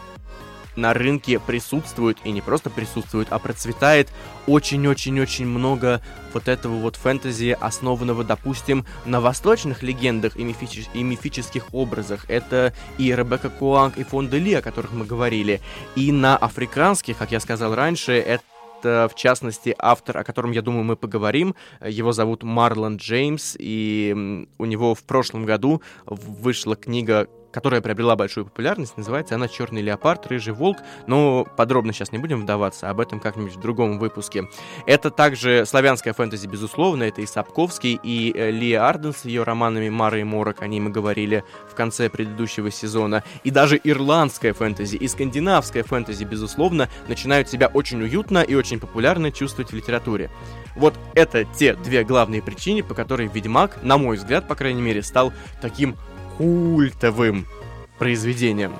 на 0.79 0.93
рынке 0.93 1.39
присутствует, 1.39 2.17
и 2.23 2.31
не 2.31 2.41
просто 2.41 2.69
присутствует, 2.69 3.27
а 3.31 3.39
процветает 3.39 4.09
очень-очень-очень 4.47 5.45
много 5.45 6.01
вот 6.33 6.47
этого 6.47 6.75
вот 6.75 6.95
фэнтези, 6.95 7.57
основанного, 7.59 8.23
допустим, 8.23 8.85
на 9.05 9.21
восточных 9.21 9.83
легендах 9.83 10.37
и, 10.37 10.43
мифич... 10.43 10.87
и 10.93 11.03
мифических 11.03 11.73
образах. 11.73 12.29
Это 12.29 12.73
и 12.97 13.13
Ребекка 13.15 13.49
Куанг, 13.49 13.97
и 13.97 14.03
Фон 14.03 14.29
Ли, 14.29 14.53
о 14.53 14.61
которых 14.61 14.93
мы 14.93 15.05
говорили, 15.05 15.61
и 15.95 16.11
на 16.11 16.37
африканских, 16.37 17.17
как 17.17 17.31
я 17.31 17.39
сказал 17.39 17.75
раньше, 17.75 18.13
это 18.13 18.43
в 18.81 19.11
частности, 19.15 19.75
автор, 19.77 20.19
о 20.19 20.23
котором, 20.23 20.51
я 20.51 20.61
думаю, 20.61 20.85
мы 20.85 20.95
поговорим. 20.95 21.53
Его 21.85 22.13
зовут 22.13 22.43
Марлон 22.43 22.95
Джеймс, 22.95 23.57
и 23.59 24.47
у 24.57 24.65
него 24.65 24.95
в 24.95 25.03
прошлом 25.03 25.43
году 25.45 25.81
вышла 26.05 26.77
книга 26.77 27.27
которая 27.51 27.81
приобрела 27.81 28.15
большую 28.15 28.45
популярность, 28.45 28.97
называется 28.97 29.35
она 29.35 29.47
«Черный 29.47 29.81
леопард, 29.81 30.27
рыжий 30.27 30.53
волк», 30.53 30.77
но 31.07 31.45
подробно 31.57 31.93
сейчас 31.93 32.11
не 32.11 32.17
будем 32.17 32.41
вдаваться, 32.41 32.89
об 32.89 32.99
этом 32.99 33.19
как-нибудь 33.19 33.55
в 33.55 33.59
другом 33.59 33.99
выпуске. 33.99 34.49
Это 34.85 35.09
также 35.09 35.65
славянская 35.65 36.13
фэнтези, 36.13 36.47
безусловно, 36.47 37.03
это 37.03 37.21
и 37.21 37.25
Сапковский, 37.25 37.99
и 38.01 38.31
э, 38.35 38.51
Лия 38.51 38.87
Арден 38.87 39.13
с 39.13 39.25
ее 39.25 39.43
романами 39.43 39.89
«Мара 39.89 40.19
и 40.19 40.23
Морок», 40.23 40.61
о 40.61 40.67
ней 40.67 40.79
мы 40.79 40.89
говорили 40.89 41.43
в 41.69 41.75
конце 41.75 42.09
предыдущего 42.09 42.71
сезона, 42.71 43.23
и 43.43 43.51
даже 43.51 43.79
ирландская 43.83 44.53
фэнтези, 44.53 44.95
и 44.95 45.07
скандинавская 45.07 45.83
фэнтези, 45.83 46.23
безусловно, 46.23 46.89
начинают 47.07 47.49
себя 47.49 47.67
очень 47.67 48.01
уютно 48.01 48.39
и 48.39 48.55
очень 48.55 48.79
популярно 48.79 49.31
чувствовать 49.31 49.71
в 49.71 49.75
литературе. 49.75 50.29
Вот 50.75 50.93
это 51.13 51.43
те 51.43 51.73
две 51.73 52.03
главные 52.03 52.41
причины, 52.41 52.83
по 52.83 52.93
которой 52.93 53.27
«Ведьмак», 53.27 53.83
на 53.83 53.97
мой 53.97 54.17
взгляд, 54.17 54.47
по 54.47 54.55
крайней 54.55 54.81
мере, 54.81 55.01
стал 55.03 55.33
таким 55.61 55.95
культовым 56.39 57.45
произведением. 57.97 58.79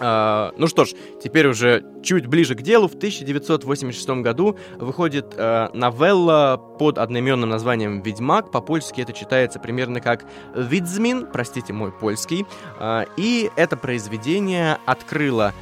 Uh, 0.00 0.52
ну 0.56 0.66
что 0.66 0.86
ж, 0.86 0.92
теперь 1.22 1.46
уже 1.46 1.84
чуть 2.02 2.26
ближе 2.26 2.54
к 2.54 2.62
делу. 2.62 2.88
В 2.88 2.94
1986 2.94 4.08
году 4.22 4.58
выходит 4.76 5.34
uh, 5.34 5.70
новелла 5.76 6.56
под 6.78 6.96
одноименным 6.98 7.50
названием 7.50 8.00
«Ведьмак». 8.00 8.50
По-польски 8.50 9.02
это 9.02 9.12
читается 9.12 9.60
примерно 9.60 10.00
как 10.00 10.24
«Видзмин», 10.56 11.28
простите 11.30 11.74
мой 11.74 11.92
польский. 11.92 12.46
Uh, 12.80 13.06
и 13.18 13.50
это 13.56 13.76
произведение 13.76 14.78
открыло 14.86 15.52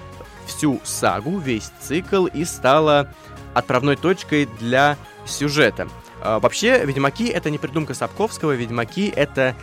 всю 0.46 0.80
сагу, 0.84 1.38
весь 1.38 1.70
цикл 1.80 2.26
и 2.26 2.44
стало 2.44 3.12
отправной 3.54 3.96
точкой 3.96 4.48
для 4.60 4.96
сюжета. 5.26 5.88
Вообще, 6.24 6.86
«Ведьмаки»— 6.86 7.26
это 7.28 7.50
не 7.50 7.58
придумка 7.58 7.94
Сапковского, 7.94 8.52
«Ведьмаки»— 8.52 9.12
это 9.16 9.56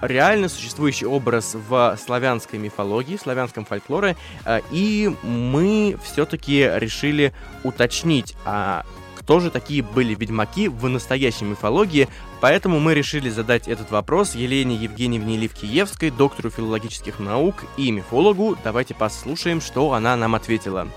реально 0.00 0.48
существующий 0.48 1.06
образ 1.06 1.54
в 1.54 1.98
славянской 2.02 2.58
мифологии, 2.58 3.16
славянском 3.16 3.64
фольклоре, 3.64 4.16
э, 4.44 4.60
и 4.70 5.14
мы 5.22 5.96
все-таки 6.02 6.68
решили 6.74 7.32
уточнить, 7.64 8.34
а 8.44 8.84
кто 9.16 9.38
же 9.38 9.50
такие 9.50 9.82
были 9.82 10.14
ведьмаки 10.14 10.68
в 10.68 10.88
настоящей 10.88 11.44
мифологии, 11.44 12.08
поэтому 12.40 12.80
мы 12.80 12.94
решили 12.94 13.28
задать 13.28 13.68
этот 13.68 13.90
вопрос 13.90 14.34
Елене 14.34 14.74
Евгеньевне 14.74 15.36
Левкиевской, 15.36 16.10
доктору 16.10 16.50
филологических 16.50 17.20
наук 17.20 17.64
и 17.76 17.92
мифологу. 17.92 18.56
Давайте 18.64 18.94
послушаем, 18.94 19.60
что 19.60 19.92
она 19.92 20.16
нам 20.16 20.34
ответила. 20.34 20.88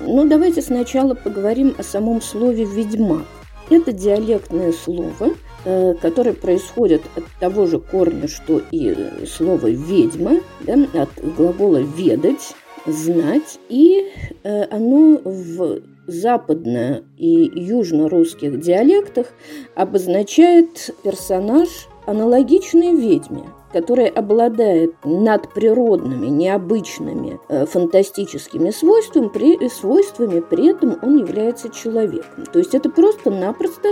Ну, 0.00 0.28
давайте 0.28 0.62
сначала 0.62 1.14
поговорим 1.14 1.74
о 1.76 1.82
самом 1.82 2.22
слове 2.22 2.64
«ведьмак». 2.64 3.26
Это 3.68 3.92
диалектное 3.92 4.72
слово– 4.72 5.34
которые 5.64 6.34
происходят 6.34 7.02
от 7.16 7.24
того 7.40 7.66
же 7.66 7.78
корня, 7.80 8.28
что 8.28 8.62
и 8.70 8.94
слово 9.26 9.68
«ведьма», 9.68 10.40
да, 10.60 10.74
от 10.94 11.10
глагола 11.36 11.78
«ведать», 11.78 12.54
«знать», 12.86 13.58
и 13.68 14.08
э, 14.44 14.64
оно 14.70 15.20
в 15.24 15.80
западно- 16.06 17.02
и 17.18 17.50
южно-русских 17.54 18.60
диалектах 18.60 19.26
обозначает 19.74 20.94
персонаж, 21.02 21.68
аналогичный 22.06 22.94
ведьме– 22.94 23.44
которая 23.72 24.08
обладает 24.08 24.94
надприродными, 25.04 26.26
необычными, 26.26 27.40
э, 27.48 27.66
фантастическими 27.66 28.70
свойствами 28.70 29.28
при, 29.28 29.68
свойствами, 29.68 30.40
при 30.40 30.68
этом 30.70 30.98
он 31.02 31.18
является 31.18 31.68
человеком. 31.68 32.44
То 32.52 32.58
есть 32.58 32.74
это 32.74 32.90
просто-напросто 32.90 33.88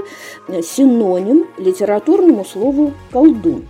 э, 0.48 0.62
синоним 0.62 1.46
литературному 1.58 2.44
слову 2.44 2.92
«колдун». 3.12 3.68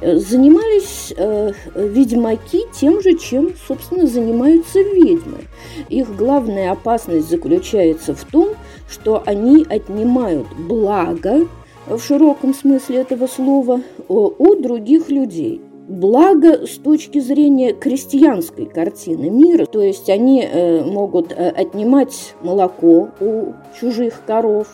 Э, 0.00 0.16
занимались 0.16 1.14
э, 1.16 1.52
ведьмаки 1.74 2.64
тем 2.72 3.00
же, 3.00 3.16
чем, 3.16 3.54
собственно, 3.66 4.06
занимаются 4.06 4.80
ведьмы. 4.80 5.44
Их 5.88 6.14
главная 6.14 6.72
опасность 6.72 7.30
заключается 7.30 8.14
в 8.14 8.22
том, 8.24 8.50
что 8.90 9.22
они 9.24 9.64
отнимают 9.68 10.46
благо, 10.58 11.46
в 11.86 11.98
широком 11.98 12.54
смысле 12.54 12.98
этого 12.98 13.26
слова 13.26 13.80
у 14.08 14.54
других 14.56 15.10
людей. 15.10 15.60
Благо 15.86 16.66
с 16.66 16.78
точки 16.78 17.18
зрения 17.18 17.74
крестьянской 17.74 18.64
картины 18.64 19.28
мира, 19.28 19.66
то 19.66 19.82
есть 19.82 20.08
они 20.08 20.42
э, 20.42 20.82
могут 20.82 21.32
э, 21.32 21.50
отнимать 21.50 22.34
молоко 22.40 23.10
у 23.20 23.52
чужих 23.78 24.22
коров, 24.26 24.66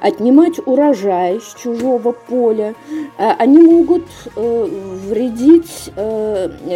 отнимать 0.00 0.58
урожай 0.64 1.40
с 1.40 1.54
чужого 1.54 2.12
поля, 2.12 2.74
а 3.18 3.34
они 3.38 3.58
могут 3.58 4.04
э, 4.36 4.68
вредить 5.08 5.90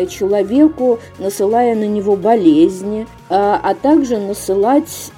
человеку, 0.09 0.99
насылая 1.19 1.75
на 1.75 1.87
него 1.87 2.17
болезни, 2.17 3.07
а, 3.29 3.75
также 3.75 4.19
насылать 4.19 5.13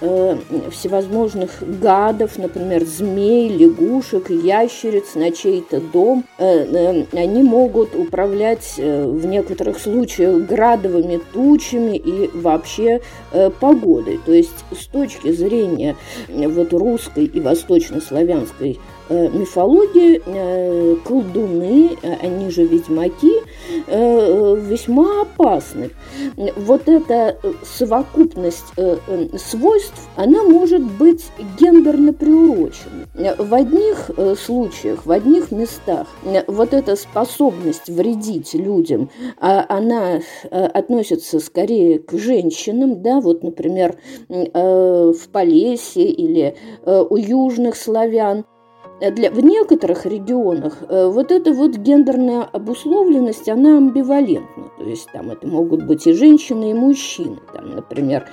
всевозможных 0.70 1.50
гадов, 1.80 2.38
например, 2.38 2.84
змей, 2.84 3.48
лягушек, 3.48 4.30
ящериц 4.30 5.14
на 5.14 5.30
чей-то 5.30 5.80
дом. 5.80 6.24
Они 6.38 7.42
могут 7.42 7.94
управлять 7.94 8.74
э, 8.78 9.06
в 9.06 9.26
некоторых 9.26 9.78
случаях 9.78 10.46
градовыми 10.46 11.20
тучами 11.32 11.96
и 11.96 12.30
вообще 12.34 13.00
э, 13.32 13.50
погодой. 13.50 14.20
То 14.24 14.32
есть 14.32 14.64
с 14.78 14.86
точки 14.86 15.32
зрения 15.32 15.96
э, 16.28 16.48
вот 16.48 16.72
русской 16.72 17.24
и 17.24 17.40
восточнославянской 17.68 18.80
мифологии 19.10 20.22
э, 20.24 20.96
колдуны, 21.04 21.96
э, 22.02 22.14
они 22.20 22.50
же 22.50 22.64
ведьмаки, 22.64 23.32
весьма 23.86 25.22
опасны. 25.22 25.90
Вот 26.56 26.88
эта 26.88 27.38
совокупность 27.62 28.64
свойств, 29.36 30.08
она 30.16 30.42
может 30.42 30.82
быть 30.82 31.26
гендерно 31.58 32.12
приурочена. 32.12 33.06
В 33.38 33.54
одних 33.54 34.10
случаях, 34.38 35.06
в 35.06 35.10
одних 35.10 35.50
местах 35.50 36.06
вот 36.46 36.74
эта 36.74 36.96
способность 36.96 37.88
вредить 37.88 38.54
людям, 38.54 39.10
а 39.38 39.64
она 39.68 40.20
относится 40.50 41.40
скорее 41.40 41.98
к 41.98 42.12
женщинам, 42.18 43.02
да, 43.02 43.20
вот, 43.20 43.42
например, 43.42 43.96
в 44.28 45.28
Полесье 45.32 46.04
или 46.04 46.56
у 46.84 47.16
южных 47.16 47.76
славян, 47.76 48.44
для, 49.00 49.30
в 49.30 49.38
некоторых 49.40 50.06
регионах 50.06 50.78
э, 50.88 51.06
вот 51.06 51.30
эта 51.30 51.52
вот 51.52 51.76
гендерная 51.76 52.42
обусловленность, 52.42 53.48
она 53.48 53.78
амбивалентна. 53.78 54.70
То 54.78 54.84
есть 54.84 55.08
там 55.12 55.30
это 55.30 55.46
могут 55.46 55.84
быть 55.84 56.06
и 56.06 56.12
женщины, 56.12 56.70
и 56.70 56.74
мужчины. 56.74 57.38
Там, 57.54 57.70
например, 57.70 58.26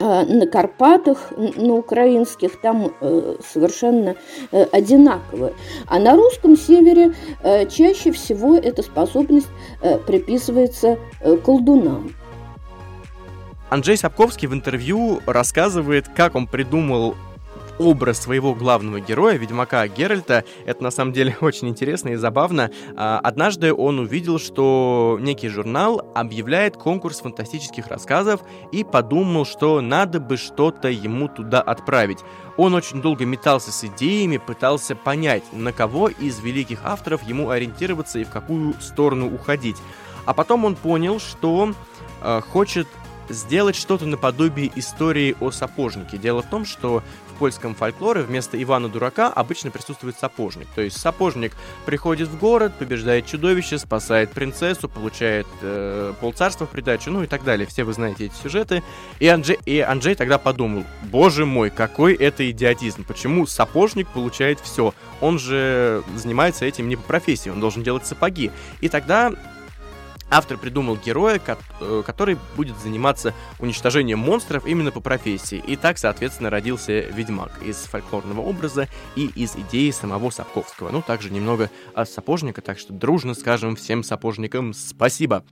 а, 0.00 0.24
на 0.24 0.46
Карпатах, 0.46 1.32
на 1.36 1.74
украинских, 1.74 2.60
там 2.60 2.92
э, 3.00 3.36
совершенно 3.44 4.14
э, 4.52 4.62
одинаковые. 4.64 5.54
А 5.86 5.98
на 5.98 6.14
русском 6.16 6.56
севере 6.56 7.14
чаще 7.68 8.12
всего 8.12 8.56
эта 8.56 8.82
способность 8.82 9.48
приписывается 10.06 10.98
колдунам. 11.44 12.12
Анджей 13.68 13.96
Сапковский 13.96 14.46
в 14.46 14.54
интервью 14.54 15.20
рассказывает, 15.26 16.06
как 16.08 16.36
он 16.36 16.46
придумал 16.46 17.16
образ 17.78 18.22
своего 18.22 18.54
главного 18.54 19.00
героя, 19.00 19.36
ведьмака 19.36 19.86
Геральта. 19.88 20.44
Это 20.64 20.82
на 20.82 20.90
самом 20.90 21.12
деле 21.12 21.36
очень 21.40 21.68
интересно 21.68 22.10
и 22.10 22.16
забавно. 22.16 22.70
А, 22.96 23.20
однажды 23.22 23.72
он 23.72 23.98
увидел, 23.98 24.38
что 24.38 25.18
некий 25.20 25.48
журнал 25.48 26.10
объявляет 26.14 26.76
конкурс 26.76 27.20
фантастических 27.20 27.88
рассказов 27.88 28.40
и 28.72 28.84
подумал, 28.84 29.44
что 29.44 29.80
надо 29.80 30.20
бы 30.20 30.36
что-то 30.36 30.88
ему 30.88 31.28
туда 31.28 31.60
отправить. 31.60 32.18
Он 32.56 32.74
очень 32.74 33.02
долго 33.02 33.26
метался 33.26 33.70
с 33.70 33.84
идеями, 33.84 34.38
пытался 34.38 34.96
понять, 34.96 35.44
на 35.52 35.72
кого 35.72 36.08
из 36.08 36.40
великих 36.40 36.80
авторов 36.84 37.22
ему 37.22 37.50
ориентироваться 37.50 38.18
и 38.18 38.24
в 38.24 38.30
какую 38.30 38.74
сторону 38.80 39.32
уходить. 39.32 39.76
А 40.24 40.34
потом 40.34 40.64
он 40.64 40.74
понял, 40.74 41.20
что 41.20 41.72
э, 42.22 42.40
хочет 42.40 42.88
сделать 43.28 43.76
что-то 43.76 44.06
наподобие 44.06 44.70
истории 44.76 45.36
о 45.40 45.50
сапожнике. 45.50 46.18
Дело 46.18 46.42
в 46.42 46.46
том, 46.46 46.64
что 46.64 47.02
польском 47.36 47.74
фольклоре 47.74 48.22
вместо 48.22 48.60
Ивана 48.62 48.88
Дурака 48.88 49.28
обычно 49.28 49.70
присутствует 49.70 50.18
сапожник. 50.18 50.66
То 50.74 50.80
есть 50.82 50.98
сапожник 50.98 51.52
приходит 51.84 52.28
в 52.28 52.38
город, 52.38 52.72
побеждает 52.78 53.26
чудовище, 53.26 53.78
спасает 53.78 54.30
принцессу, 54.30 54.88
получает 54.88 55.46
э, 55.62 56.12
полцарства 56.20 56.66
в 56.66 56.70
придачу, 56.70 57.10
ну 57.10 57.22
и 57.22 57.26
так 57.26 57.44
далее. 57.44 57.66
Все 57.66 57.84
вы 57.84 57.92
знаете 57.92 58.26
эти 58.26 58.34
сюжеты. 58.34 58.82
И 59.20 59.28
Анджей, 59.28 59.58
и 59.64 59.80
Анджей 59.80 60.14
тогда 60.14 60.38
подумал, 60.38 60.84
боже 61.04 61.46
мой, 61.46 61.70
какой 61.70 62.14
это 62.14 62.50
идиотизм. 62.50 63.04
Почему 63.04 63.46
сапожник 63.46 64.08
получает 64.08 64.60
все? 64.60 64.94
Он 65.20 65.38
же 65.38 66.02
занимается 66.14 66.64
этим 66.64 66.88
не 66.88 66.96
по 66.96 67.02
профессии, 67.02 67.50
он 67.50 67.60
должен 67.60 67.82
делать 67.82 68.06
сапоги. 68.06 68.50
И 68.80 68.88
тогда 68.88 69.32
Автор 70.30 70.58
придумал 70.58 70.96
героя, 70.96 71.40
э, 71.80 72.02
который 72.04 72.36
будет 72.56 72.76
заниматься 72.78 73.32
уничтожением 73.58 74.18
монстров 74.18 74.66
именно 74.66 74.90
по 74.90 75.00
профессии. 75.00 75.62
И 75.66 75.76
так, 75.76 75.98
соответственно, 75.98 76.50
родился 76.50 77.00
Ведьмак 77.00 77.62
из 77.62 77.76
фольклорного 77.76 78.40
образа 78.40 78.88
и 79.14 79.26
из 79.26 79.54
идеи 79.54 79.90
самого 79.90 80.30
Сапковского. 80.30 80.90
Ну, 80.90 81.02
также 81.02 81.30
немного 81.30 81.70
от 81.94 82.10
сапожника, 82.10 82.60
так 82.60 82.78
что 82.78 82.92
дружно 82.92 83.34
скажем 83.34 83.76
всем 83.76 84.02
сапожникам 84.02 84.72
спасибо. 84.74 85.44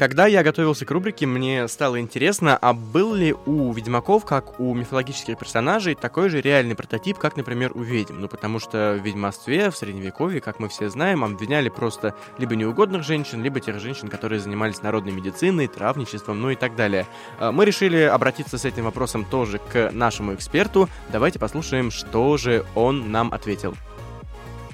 Когда 0.00 0.26
я 0.26 0.42
готовился 0.42 0.86
к 0.86 0.90
рубрике, 0.92 1.26
мне 1.26 1.68
стало 1.68 2.00
интересно, 2.00 2.56
а 2.56 2.72
был 2.72 3.12
ли 3.12 3.34
у 3.44 3.70
ведьмаков, 3.70 4.24
как 4.24 4.58
у 4.58 4.72
мифологических 4.72 5.36
персонажей, 5.36 5.94
такой 5.94 6.30
же 6.30 6.40
реальный 6.40 6.74
прототип, 6.74 7.18
как, 7.18 7.36
например, 7.36 7.72
у 7.74 7.82
ведьм? 7.82 8.18
Ну, 8.18 8.26
потому 8.26 8.60
что 8.60 8.98
в 8.98 9.04
ведьмовстве, 9.04 9.70
в 9.70 9.76
средневековье, 9.76 10.40
как 10.40 10.58
мы 10.58 10.70
все 10.70 10.88
знаем, 10.88 11.22
обвиняли 11.22 11.68
просто 11.68 12.14
либо 12.38 12.56
неугодных 12.56 13.02
женщин, 13.02 13.42
либо 13.42 13.60
тех 13.60 13.78
женщин, 13.78 14.08
которые 14.08 14.40
занимались 14.40 14.80
народной 14.80 15.12
медициной, 15.12 15.68
травничеством, 15.68 16.40
ну 16.40 16.48
и 16.48 16.56
так 16.56 16.76
далее. 16.76 17.06
А, 17.38 17.52
мы 17.52 17.66
решили 17.66 17.98
обратиться 18.00 18.56
с 18.56 18.64
этим 18.64 18.84
вопросом 18.84 19.26
тоже 19.26 19.60
к 19.70 19.90
нашему 19.92 20.32
эксперту. 20.32 20.88
Давайте 21.12 21.38
послушаем, 21.38 21.90
что 21.90 22.38
же 22.38 22.64
он 22.74 23.12
нам 23.12 23.34
ответил. 23.34 23.76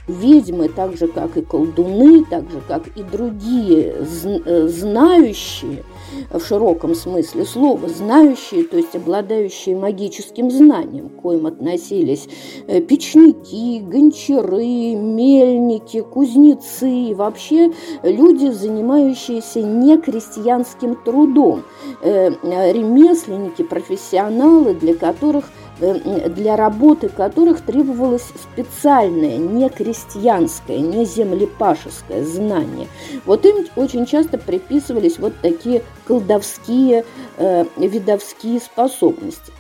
Ведьмы, 0.09 0.69
так 0.69 0.97
же 0.97 1.09
как 1.09 1.37
и 1.37 1.43
колдуны, 1.43 2.25
так 2.25 2.49
же 2.51 2.61
как 2.69 2.87
и 2.97 3.03
другие 3.03 3.97
э, 3.97 4.69
знающие, 4.69 5.83
в 6.31 6.41
широком 6.41 6.95
смысле 6.95 7.45
слова, 7.45 7.89
знающие, 7.89 8.63
то 8.63 8.77
есть 8.77 8.95
обладающие 8.95 9.77
магическим 9.77 10.51
знанием, 10.51 11.09
к 11.09 11.23
коим 11.23 11.47
относились 11.47 12.29
э, 12.69 12.81
печники, 12.81 13.81
гончары, 13.81 14.95
мельники, 14.95 16.01
кузнецы, 16.03 17.13
вообще 17.15 17.73
люди, 18.05 18.53
занимающиеся 18.53 19.63
не 19.63 19.99
крестьянским 19.99 20.95
трудом, 21.05 21.65
э, 22.03 22.31
ремесленники, 22.43 23.63
профессионалы, 23.63 24.75
для 24.75 24.95
которых– 24.95 25.47
для 25.79 26.57
работы 26.57 27.09
которых 27.09 27.61
требовалось 27.61 28.27
специальное, 28.53 29.37
не 29.37 29.69
крестьянское, 29.69 30.79
не 30.79 31.05
землепашеское 31.05 32.25
знание. 32.25 32.89
Вот 33.25 33.45
им 33.45 33.67
очень 33.77 34.07
часто 34.07 34.39
приписывались 34.39 35.19
вот 35.19 35.35
такие 35.43 35.83
колдовские, 36.07 37.05
э, 37.37 37.65
видовские 37.77 38.61
способности. 38.61 39.53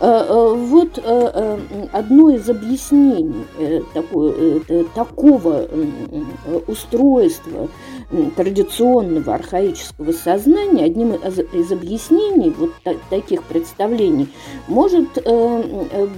Э, 0.00 0.26
э, 0.28 0.54
вот 0.54 0.98
э, 1.02 1.58
одно 1.92 2.30
из 2.30 2.48
объяснений 2.48 3.44
такого 4.94 5.66
устройства 6.66 7.68
традиционного 8.36 9.34
архаического 9.34 10.12
сознания, 10.12 10.84
одним 10.84 11.12
из 11.14 11.72
объяснений 11.72 12.50
вот 12.50 12.70
таких 13.08 13.42
представлений 13.44 14.28
может 14.68 15.08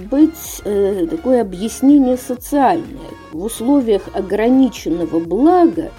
быть 0.09 0.61
такое 1.09 1.41
объяснение 1.41 2.17
социальное. 2.17 3.11
В 3.31 3.43
условиях 3.43 4.03
ограниченного 4.13 5.19
блага 5.19 5.91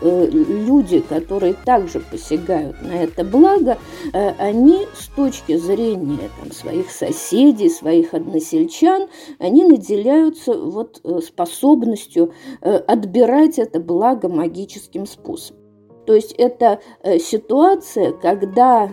люди, 0.00 1.00
которые 1.00 1.54
также 1.54 2.00
посягают 2.00 2.80
на 2.82 2.92
это 2.92 3.24
благо, 3.24 3.78
э, 4.12 4.30
они 4.38 4.86
с 4.94 5.08
точки 5.08 5.56
зрения 5.56 6.30
там, 6.40 6.52
своих 6.52 6.90
соседей, 6.90 7.68
своих 7.68 8.14
односельчан, 8.14 9.08
они 9.38 9.64
наделяются 9.64 10.54
вот 10.54 11.00
э, 11.04 11.20
способностью 11.20 12.32
отбирать 12.60 13.58
это 13.58 13.80
благо 13.80 14.28
магическим 14.28 15.06
способом. 15.06 15.62
То 16.06 16.14
есть 16.14 16.32
это 16.32 16.80
ситуация, 17.18 18.12
когда 18.12 18.90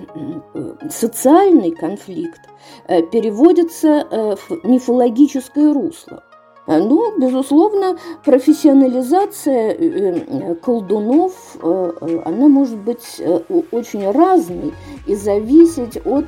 социальный 0.90 1.72
конфликт 1.72 2.40
переводится 2.88 4.38
в 4.38 4.66
мифологическое 4.66 5.74
русло. 5.74 6.24
Э, 6.68 6.78
ну, 6.78 7.18
безусловно, 7.18 7.98
профессионализация 8.24 9.72
э, 9.72 9.76
э, 9.80 10.56
колдунов, 10.56 11.34
она 11.62 12.48
может 12.48 12.78
быть 12.78 13.22
очень 13.72 14.10
разной 14.12 14.74
и 15.08 15.16
зависеть 15.16 15.98
от 16.06 16.26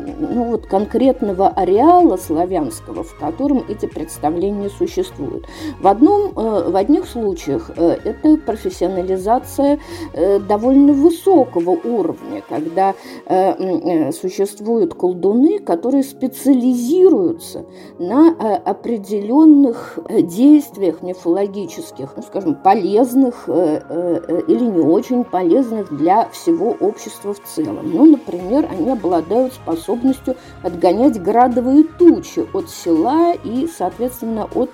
ну, 0.00 0.44
вот, 0.44 0.66
конкретного 0.66 1.48
ареала 1.48 2.16
славянского, 2.16 3.02
в 3.02 3.16
котором 3.18 3.64
эти 3.68 3.86
представления 3.86 4.70
существуют. 4.70 5.46
В, 5.80 5.86
одном, 5.86 6.32
в 6.34 6.76
одних 6.76 7.06
случаях 7.06 7.70
это 7.70 8.36
профессионализация 8.38 9.78
довольно 10.48 10.92
высокого 10.92 11.70
уровня, 11.70 12.42
когда 12.48 12.94
существуют 14.12 14.94
колдуны, 14.94 15.58
которые 15.58 16.02
специализируются 16.02 17.64
на 17.98 18.30
определенных 18.64 19.98
э, 20.08 20.22
действиях 20.22 21.02
мифологических, 21.02 22.12
ну, 22.16 22.22
скажем, 22.22 22.54
полезных 22.54 23.44
э, 23.46 23.80
э, 23.88 24.42
или 24.48 24.64
не 24.64 24.80
очень 24.80 25.24
полезных 25.24 25.94
для 25.96 26.28
всего 26.30 26.70
общества 26.80 27.34
в 27.34 27.42
целом. 27.42 27.90
Ну, 27.92 28.06
например, 28.06 28.68
они 28.70 28.90
обладают 28.90 29.54
способностью 29.54 29.99
отгонять 30.62 31.22
градовые 31.22 31.84
тучи 31.84 32.46
от 32.52 32.70
села 32.70 33.34
и, 33.34 33.68
соответственно, 33.68 34.48
от 34.54 34.70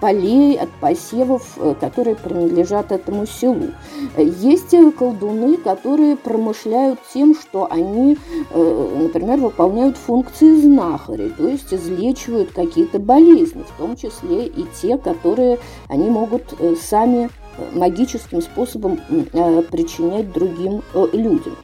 полей, 0.00 0.58
от 0.58 0.70
посевов, 0.80 1.58
которые 1.80 2.16
принадлежат 2.16 2.92
этому 2.92 3.26
селу. 3.26 3.70
Есть 4.16 4.74
колдуны, 4.98 5.56
которые 5.56 6.16
промышляют 6.16 7.00
тем, 7.12 7.34
что 7.34 7.68
они, 7.70 8.16
например, 8.54 9.38
выполняют 9.38 9.96
функции 9.96 10.60
знахарей, 10.60 11.30
то 11.30 11.48
есть 11.48 11.72
излечивают 11.72 12.52
какие-то 12.52 12.98
болезни, 12.98 13.62
в 13.62 13.78
том 13.78 13.96
числе 13.96 14.46
и 14.46 14.66
те, 14.80 14.98
которые 14.98 15.58
они 15.88 16.08
могут 16.10 16.54
э, 16.58 16.74
сами 16.80 17.28
э, 17.56 17.78
магическим 17.78 18.42
способом 18.42 19.00
э, 19.10 19.62
причинять 19.62 20.32
другим 20.32 20.82
людям. 21.12 21.56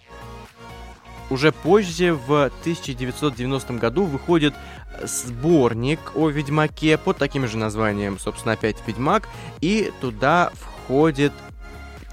Уже 1.31 1.53
позже, 1.53 2.15
в 2.15 2.47
1990 2.61 3.75
году, 3.75 4.05
выходит 4.05 4.55
сборник 5.03 6.01
о 6.15 6.29
Ведьмаке 6.29 6.97
под 6.97 7.19
таким 7.19 7.47
же 7.47 7.59
названием, 7.59 8.19
собственно, 8.19 8.55
опять 8.55 8.77
Ведьмак, 8.87 9.29
и 9.61 9.93
туда 10.01 10.51
входит 10.55 11.33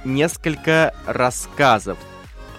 несколько 0.03 0.93
рассказов. 1.05 1.97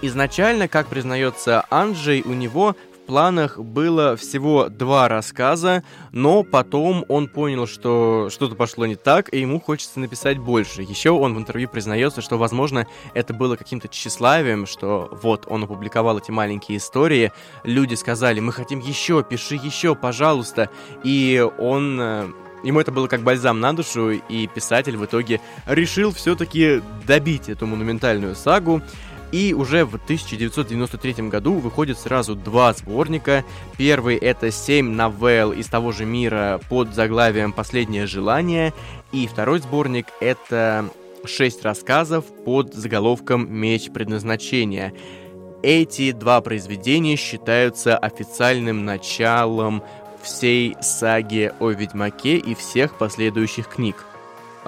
Изначально, 0.02 0.68
как 0.68 0.88
признается 0.88 1.64
Анджей, 1.70 2.22
у 2.22 2.32
него 2.32 2.76
планах 3.06 3.58
было 3.58 4.16
всего 4.16 4.68
два 4.68 5.08
рассказа, 5.08 5.82
но 6.12 6.42
потом 6.42 7.04
он 7.08 7.28
понял, 7.28 7.66
что 7.66 8.28
что-то 8.30 8.54
пошло 8.54 8.86
не 8.86 8.96
так, 8.96 9.32
и 9.32 9.40
ему 9.40 9.60
хочется 9.60 10.00
написать 10.00 10.38
больше. 10.38 10.82
Еще 10.82 11.10
он 11.10 11.34
в 11.34 11.38
интервью 11.38 11.68
признается, 11.68 12.20
что, 12.20 12.36
возможно, 12.36 12.86
это 13.14 13.32
было 13.32 13.56
каким-то 13.56 13.88
тщеславием, 13.88 14.66
что 14.66 15.08
вот 15.22 15.46
он 15.48 15.64
опубликовал 15.64 16.18
эти 16.18 16.30
маленькие 16.30 16.78
истории, 16.78 17.32
люди 17.64 17.94
сказали, 17.94 18.40
мы 18.40 18.52
хотим 18.52 18.80
еще, 18.80 19.22
пиши 19.22 19.54
еще, 19.54 19.94
пожалуйста, 19.94 20.68
и 21.02 21.46
он 21.58 21.98
э, 22.00 22.28
Ему 22.62 22.80
это 22.80 22.90
было 22.90 23.06
как 23.06 23.20
бальзам 23.20 23.60
на 23.60 23.74
душу, 23.74 24.10
и 24.10 24.48
писатель 24.48 24.96
в 24.96 25.04
итоге 25.04 25.40
решил 25.66 26.12
все-таки 26.12 26.82
добить 27.06 27.48
эту 27.48 27.66
монументальную 27.66 28.34
сагу. 28.34 28.82
И 29.32 29.54
уже 29.54 29.84
в 29.84 29.94
1993 29.96 31.28
году 31.28 31.54
выходит 31.54 31.98
сразу 31.98 32.34
два 32.34 32.72
сборника. 32.72 33.44
Первый 33.76 34.16
это 34.16 34.50
семь 34.50 34.90
новелл 34.90 35.52
из 35.52 35.66
того 35.66 35.92
же 35.92 36.04
мира 36.04 36.60
под 36.68 36.94
заглавием 36.94 37.52
«Последнее 37.52 38.06
желание». 38.06 38.72
И 39.12 39.26
второй 39.26 39.60
сборник 39.60 40.06
это 40.20 40.88
шесть 41.24 41.64
рассказов 41.64 42.24
под 42.44 42.74
заголовком 42.74 43.52
«Меч 43.52 43.90
предназначения». 43.90 44.92
Эти 45.62 46.12
два 46.12 46.40
произведения 46.40 47.16
считаются 47.16 47.98
официальным 47.98 48.84
началом 48.84 49.82
всей 50.22 50.76
саги 50.80 51.52
о 51.58 51.70
Ведьмаке 51.70 52.36
и 52.36 52.54
всех 52.54 52.96
последующих 52.98 53.68
книг. 53.68 54.04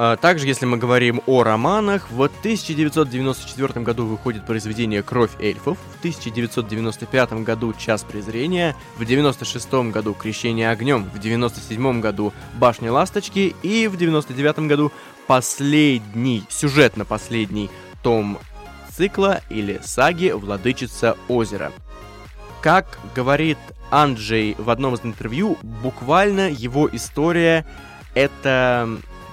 А, 0.01 0.17
также, 0.17 0.47
если 0.47 0.65
мы 0.65 0.77
говорим 0.77 1.21
о 1.27 1.43
романах, 1.43 2.09
в 2.13 2.23
1994 2.23 3.85
году 3.85 4.07
выходит 4.07 4.47
произведение 4.47 5.03
«Кровь 5.03 5.33
эльфов», 5.41 5.77
в 5.97 5.99
1995 5.99 7.33
году 7.43 7.75
«Час 7.77 8.05
презрения», 8.05 8.77
в 8.93 9.03
1996 9.03 9.91
году 9.93 10.15
«Крещение 10.15 10.71
огнем», 10.71 11.03
в 11.03 11.09
1997 11.09 12.01
году 12.01 12.33
«Башня 12.55 12.93
ласточки» 12.93 13.57
и 13.65 13.89
в 13.89 13.97
1999 13.97 14.69
году 14.69 14.93
последний, 15.27 16.45
сюжетно 16.49 17.05
последний 17.05 17.69
том 18.05 18.39
цикла 18.97 19.41
или 19.51 19.81
саги 19.83 20.31
«Владычица 20.31 21.17
озера». 21.27 21.73
Как 22.63 23.01
говорит 23.17 23.59
Анджей 23.91 24.55
в 24.59 24.71
одном 24.71 24.95
из 24.95 25.01
интервью, 25.03 25.59
буквально 25.83 26.51
его 26.51 26.89
история— 26.89 27.67
это 28.15 28.89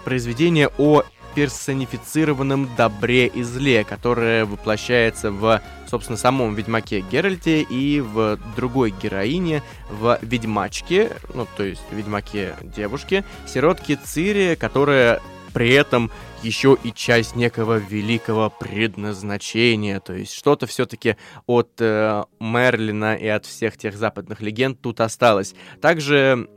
произведение 0.06 0.70
о 0.78 1.04
персонифицированном 1.36 2.70
добре 2.78 3.28
и 3.28 3.44
зле, 3.44 3.84
которое 3.84 4.46
воплощается 4.46 5.32
в, 5.32 5.62
собственно, 5.86 6.18
самом 6.18 6.56
Ведьмаке 6.56 7.02
Геральте 7.02 7.62
и 7.62 8.00
в 8.00 8.40
другой 8.56 8.92
героине, 8.92 9.62
в 9.90 10.18
Ведьмачке, 10.22 11.12
ну, 11.34 11.46
то 11.58 11.64
есть 11.64 11.82
Ведьмаке 11.92 12.56
девушке, 12.62 13.26
сиротке 13.46 14.00
Цири, 14.02 14.56
которая 14.56 15.22
при 15.54 15.74
этом 15.74 16.10
еще 16.42 16.78
и 16.84 16.92
часть 16.92 17.36
некого 17.36 17.78
великого 17.78 18.50
предназначения, 18.50 20.00
то 20.00 20.14
есть 20.14 20.34
что-то 20.34 20.68
все-таки 20.68 21.18
от 21.48 21.72
э, 21.80 22.24
Мерлина 22.40 23.16
и 23.16 23.28
от 23.28 23.46
всех 23.46 23.78
тех 23.78 23.96
западных 23.96 24.42
легенд 24.42 24.80
тут 24.80 25.02
осталось. 25.02 25.56
Также 25.82 26.48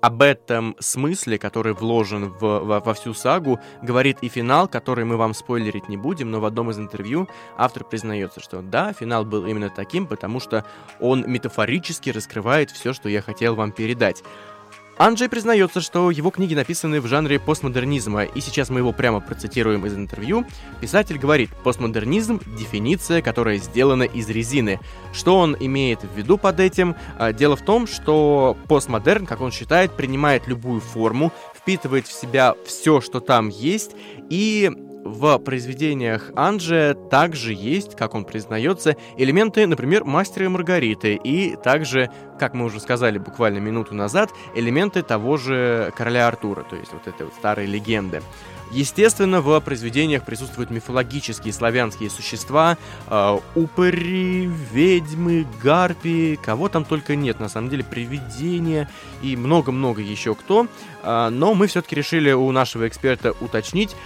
об 0.00 0.22
этом 0.22 0.76
смысле, 0.78 1.38
который 1.38 1.72
вложен 1.72 2.30
в, 2.30 2.40
во, 2.40 2.80
во 2.80 2.94
всю 2.94 3.14
сагу, 3.14 3.60
говорит 3.82 4.18
и 4.22 4.28
финал, 4.28 4.68
который 4.68 5.04
мы 5.04 5.16
вам 5.16 5.34
спойлерить 5.34 5.88
не 5.88 5.96
будем, 5.96 6.30
но 6.30 6.40
в 6.40 6.44
одном 6.44 6.70
из 6.70 6.78
интервью 6.78 7.28
автор 7.56 7.84
признается, 7.84 8.40
что 8.40 8.62
да, 8.62 8.92
финал 8.92 9.24
был 9.24 9.46
именно 9.46 9.70
таким, 9.70 10.06
потому 10.06 10.40
что 10.40 10.64
он 11.00 11.24
метафорически 11.26 12.10
раскрывает 12.10 12.70
все, 12.70 12.92
что 12.92 13.08
я 13.08 13.22
хотел 13.22 13.54
вам 13.54 13.72
передать. 13.72 14.22
Анджей 14.98 15.28
признается, 15.28 15.80
что 15.80 16.10
его 16.10 16.30
книги 16.30 16.54
написаны 16.54 17.00
в 17.00 17.06
жанре 17.06 17.38
постмодернизма, 17.38 18.24
и 18.24 18.40
сейчас 18.40 18.68
мы 18.68 18.80
его 18.80 18.92
прямо 18.92 19.20
процитируем 19.20 19.86
из 19.86 19.94
интервью. 19.94 20.44
Писатель 20.80 21.18
говорит, 21.18 21.50
постмодернизм— 21.62 22.40
дефиниция, 22.58 23.22
которая 23.22 23.58
сделана 23.58 24.02
из 24.02 24.28
резины. 24.28 24.80
Что 25.12 25.38
он 25.38 25.56
имеет 25.60 26.02
в 26.02 26.16
виду 26.16 26.36
под 26.36 26.58
этим? 26.58 26.96
А, 27.16 27.32
дело 27.32 27.54
в 27.54 27.62
том, 27.62 27.86
что 27.86 28.56
постмодерн, 28.66 29.24
как 29.24 29.40
он 29.40 29.52
считает, 29.52 29.92
принимает 29.92 30.48
любую 30.48 30.80
форму, 30.80 31.32
впитывает 31.56 32.08
в 32.08 32.12
себя 32.12 32.56
все, 32.66 33.00
что 33.00 33.20
там 33.20 33.50
есть, 33.50 33.92
и 34.30 34.72
в 35.08 35.38
произведениях 35.38 36.30
Анджи 36.36 36.96
также 37.10 37.52
есть, 37.52 37.96
как 37.96 38.14
он 38.14 38.24
признается, 38.24 38.96
элементы, 39.16 39.66
например, 39.66 40.04
Мастера 40.04 40.44
и 40.44 40.48
Маргариты, 40.48 41.14
и 41.14 41.56
также, 41.56 42.10
как 42.38 42.54
мы 42.54 42.66
уже 42.66 42.80
сказали 42.80 43.18
буквально 43.18 43.58
минуту 43.58 43.94
назад, 43.94 44.30
элементы 44.54 45.02
того 45.02 45.36
же 45.36 45.92
Короля 45.96 46.28
Артура, 46.28 46.62
то 46.62 46.76
есть 46.76 46.92
вот 46.92 47.06
этой 47.06 47.26
вот 47.26 47.34
старой 47.34 47.66
легенды. 47.66 48.22
Естественно, 48.70 49.40
в 49.40 49.58
произведениях 49.60 50.24
присутствуют 50.24 50.70
мифологические 50.70 51.54
славянские 51.54 52.10
существа, 52.10 52.76
э, 53.06 53.38
упыри, 53.54 54.50
ведьмы, 54.72 55.46
гарпии, 55.62 56.36
кого 56.36 56.68
там 56.68 56.84
только 56.84 57.16
нет, 57.16 57.40
на 57.40 57.48
самом 57.48 57.70
деле, 57.70 57.82
привидения 57.82 58.90
и 59.22 59.36
много-много 59.36 60.02
еще 60.02 60.34
кто. 60.34 60.66
Э, 61.02 61.30
но 61.30 61.54
мы 61.54 61.66
все-таки 61.66 61.96
решили 61.96 62.30
у 62.32 62.50
нашего 62.52 62.86
эксперта 62.86 63.32
уточнить, 63.40 63.96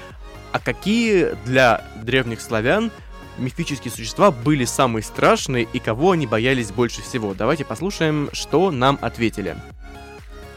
а 0.53 0.59
какие 0.59 1.35
для 1.45 1.85
древних 2.03 2.41
славян 2.41 2.91
мифические 3.39 3.91
существа 3.91 4.31
были 4.31 4.65
самые 4.65 5.03
страшные 5.03 5.67
и 5.73 5.79
кого 5.79 6.13
они 6.13 6.27
боялись 6.27 6.71
больше 6.71 7.03
всего? 7.03 7.35
Давайте 7.35 7.65
послушаем, 7.65 8.29
что 8.33 8.71
нам 8.71 8.99
ответили. 9.01 9.57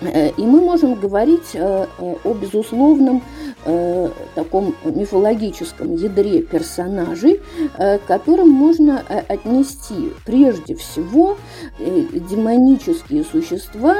Э, 0.01 0.29
и 0.29 0.41
мы 0.41 0.60
можем 0.62 0.95
говорить 0.95 1.51
э, 1.53 1.88
о 1.97 2.34
безусловном 2.34 3.23
э, 3.65 4.10
таком 4.36 4.75
мифологическом 4.84 5.95
ядре 5.95 6.41
персонажей, 6.41 7.41
к 7.78 8.01
которым 8.08 8.49
можно 8.49 8.99
отнести 9.28 10.13
прежде 10.25 10.75
всего 10.75 11.38
демонические 11.80 13.23
существа, 13.23 13.95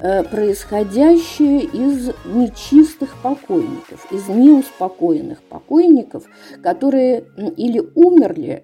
происходящие 0.00 1.60
из 1.60 2.10
нечистых 2.26 3.14
покойников, 3.22 4.06
из 4.10 4.28
неуспокоенных 4.28 5.42
покойников, 5.42 6.24
которые 6.62 7.24
или 7.56 7.82
умерли 7.94 8.62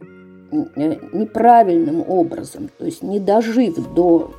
неправильным 0.52 2.04
образом, 2.06 2.68
то 2.78 2.84
есть 2.84 3.02
не 3.02 3.18
дожив 3.18 3.76
до 3.94 4.32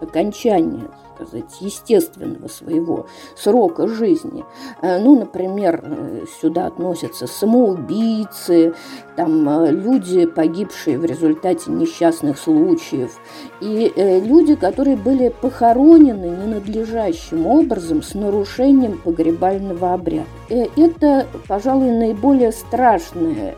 окончания 0.00 0.90
сказать, 1.16 1.60
естественного 1.60 2.48
своего 2.48 3.06
срока 3.36 3.88
жизни. 3.88 4.44
Э, 4.82 4.98
ну, 4.98 5.18
например, 5.18 5.82
э, 5.82 6.24
сюда 6.40 6.66
относятся 6.66 7.26
самоубийцы, 7.26 8.74
там 9.16 9.48
э, 9.48 9.70
люди, 9.70 10.26
погибшие 10.26 10.98
в 10.98 11.04
результате 11.04 11.70
несчастных 11.70 12.38
случаев, 12.38 13.18
и 13.60 13.92
люди, 13.96 14.54
которые 14.54 14.96
были 14.96 15.28
похоронены 15.28 16.26
ненадлежащим 16.26 17.46
образом 17.46 18.02
с 18.02 18.14
нарушением 18.14 18.98
погребального 18.98 19.94
обряда. 19.94 20.26
Это, 20.48 21.26
пожалуй, 21.48 21.90
наиболее 21.90 22.52
страшная 22.52 23.54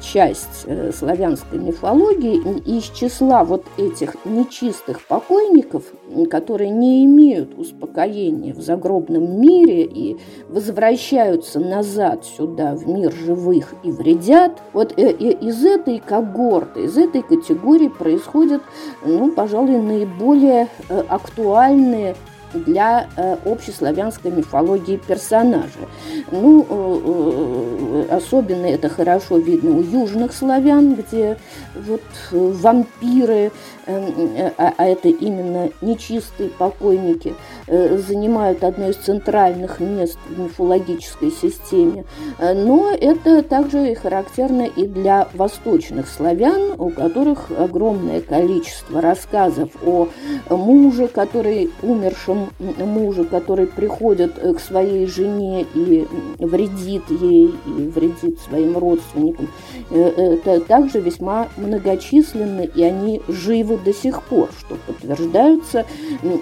часть 0.00 0.66
славянской 0.96 1.58
мифологии. 1.58 2.36
Из 2.64 2.84
числа 2.84 3.44
вот 3.44 3.64
этих 3.76 4.16
нечистых 4.24 5.04
покойников, 5.06 5.84
которые 6.30 6.70
не 6.70 6.91
имеют 7.04 7.58
успокоения 7.58 8.54
в 8.54 8.60
загробном 8.60 9.40
мире 9.40 9.84
и 9.84 10.16
возвращаются 10.48 11.60
назад 11.60 12.24
сюда, 12.24 12.74
в 12.74 12.88
мир 12.88 13.12
живых, 13.12 13.74
и 13.82 13.90
вредят, 13.90 14.62
вот 14.72 14.98
э, 14.98 15.10
из 15.12 15.64
этой 15.64 15.98
когорты, 15.98 16.84
из 16.84 16.96
этой 16.98 17.22
категории 17.22 17.88
происходят, 17.88 18.62
ну, 19.04 19.32
пожалуй, 19.32 19.80
наиболее 19.80 20.68
э, 20.88 21.02
актуальные 21.08 22.16
для 22.54 23.08
э, 23.16 23.36
общеславянской 23.44 24.30
мифологии 24.30 24.96
персонажа. 24.96 25.88
Ну, 26.30 26.66
э, 26.68 28.06
э, 28.10 28.16
особенно 28.16 28.66
это 28.66 28.88
хорошо 28.88 29.38
видно 29.38 29.78
у 29.78 29.82
южных 29.82 30.32
славян, 30.32 30.94
где 30.94 31.38
вот 31.74 32.02
вампиры, 32.30 33.52
а, 33.86 34.74
а 34.76 34.86
это 34.86 35.08
именно 35.08 35.70
нечистые 35.80 36.50
покойники, 36.50 37.34
занимают 37.72 38.64
одно 38.64 38.90
из 38.90 38.96
центральных 38.96 39.80
мест 39.80 40.18
в 40.28 40.38
мифологической 40.38 41.30
системе. 41.30 42.04
Но 42.38 42.92
это 42.92 43.42
также 43.42 43.94
характерно 43.94 44.62
и 44.62 44.86
для 44.86 45.28
восточных 45.34 46.08
славян, 46.08 46.74
у 46.78 46.90
которых 46.90 47.50
огромное 47.56 48.20
количество 48.20 49.00
рассказов 49.00 49.70
о 49.84 50.08
муже, 50.50 51.08
который 51.08 51.70
умершем 51.82 52.50
мужа, 52.78 53.24
который 53.24 53.66
приходит 53.66 54.38
э, 54.38 54.54
к 54.54 54.60
своей 54.60 55.06
жене 55.06 55.66
и 55.74 56.06
вредит 56.38 57.04
ей, 57.10 57.54
и 57.66 57.70
вредит 57.88 58.38
своим 58.40 58.76
родственникам, 58.76 59.48
э, 59.90 59.98
это 59.98 60.60
также 60.60 61.00
весьма 61.00 61.48
многочисленны, 61.56 62.68
и 62.74 62.82
они 62.82 63.22
живы 63.28 63.78
до 63.78 63.92
сих 63.92 64.22
пор, 64.22 64.50
что 64.58 64.76
подтверждаются 64.86 65.86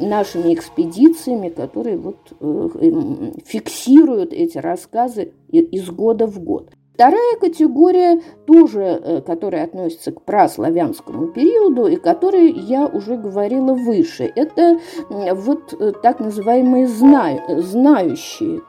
нашими 0.00 0.54
экспедициями, 0.54 1.19
которые 1.50 1.96
вот 1.96 2.33
э, 2.40 3.33
фиксируют 3.44 4.33
эти 4.33 4.59
рассказы 4.59 5.33
из 5.48 5.90
года 5.90 6.26
в 6.26 6.42
год. 6.42 6.70
Вторая 7.00 7.37
категория, 7.40 8.20
тоже, 8.46 8.83
э, 8.83 9.20
которая 9.22 9.64
относится 9.64 10.12
к 10.12 10.22
праславянскому 10.22 11.28
периоду 11.28 11.87
и 11.87 11.96
которой 11.96 12.50
я 12.52 12.87
уже 12.87 13.16
говорила 13.16 13.72
выше, 13.72 14.30
это 14.37 14.78
вот 15.09 15.74
э, 15.80 15.92
так 16.02 16.20
называемые 16.20 16.87
знающие 16.88 18.61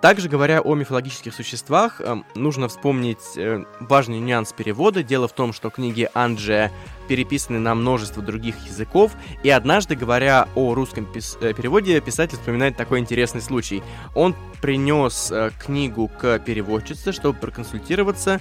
Также 0.00 0.28
говоря 0.28 0.60
о 0.60 0.74
мифологических 0.76 1.34
существах, 1.34 2.00
эм, 2.00 2.24
нужно 2.36 2.68
вспомнить 2.68 3.36
э, 3.36 3.64
важный 3.80 4.20
нюанс 4.20 4.52
перевода. 4.52 5.02
Дело 5.02 5.26
в 5.26 5.32
том, 5.32 5.52
что 5.52 5.70
книги 5.70 6.08
Анджия 6.14 6.70
переписаны 7.08 7.58
на 7.58 7.74
множество 7.74 8.22
других 8.22 8.54
языков, 8.66 9.12
и 9.42 9.50
однажды, 9.50 9.96
говоря 9.96 10.46
о 10.54 10.74
русском 10.74 11.04
пис- 11.04 11.36
э, 11.40 11.52
переводе, 11.52 12.00
писатель 12.00 12.38
вспоминает 12.38 12.76
такой 12.76 13.00
интересный 13.00 13.40
случай. 13.40 13.82
Он 14.14 14.36
принес 14.62 15.32
э, 15.32 15.50
книгу 15.58 16.08
к 16.08 16.38
переводчице, 16.40 17.10
чтобы 17.12 17.38
проконсультироваться, 17.38 18.40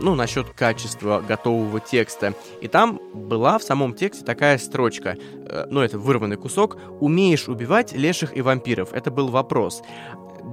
ну, 0.00 0.14
насчет 0.14 0.50
качества 0.50 1.22
готового 1.26 1.80
текста. 1.80 2.34
И 2.60 2.68
там 2.68 3.00
была 3.14 3.58
в 3.58 3.62
самом 3.62 3.94
тексте 3.94 4.24
такая 4.24 4.58
строчка, 4.58 5.16
ну, 5.70 5.80
это 5.80 5.98
вырванный 5.98 6.36
кусок, 6.36 6.76
«Умеешь 7.00 7.48
убивать 7.48 7.92
леших 7.92 8.36
и 8.36 8.42
вампиров?» 8.42 8.92
Это 8.92 9.10
был 9.10 9.28
вопрос. 9.28 9.82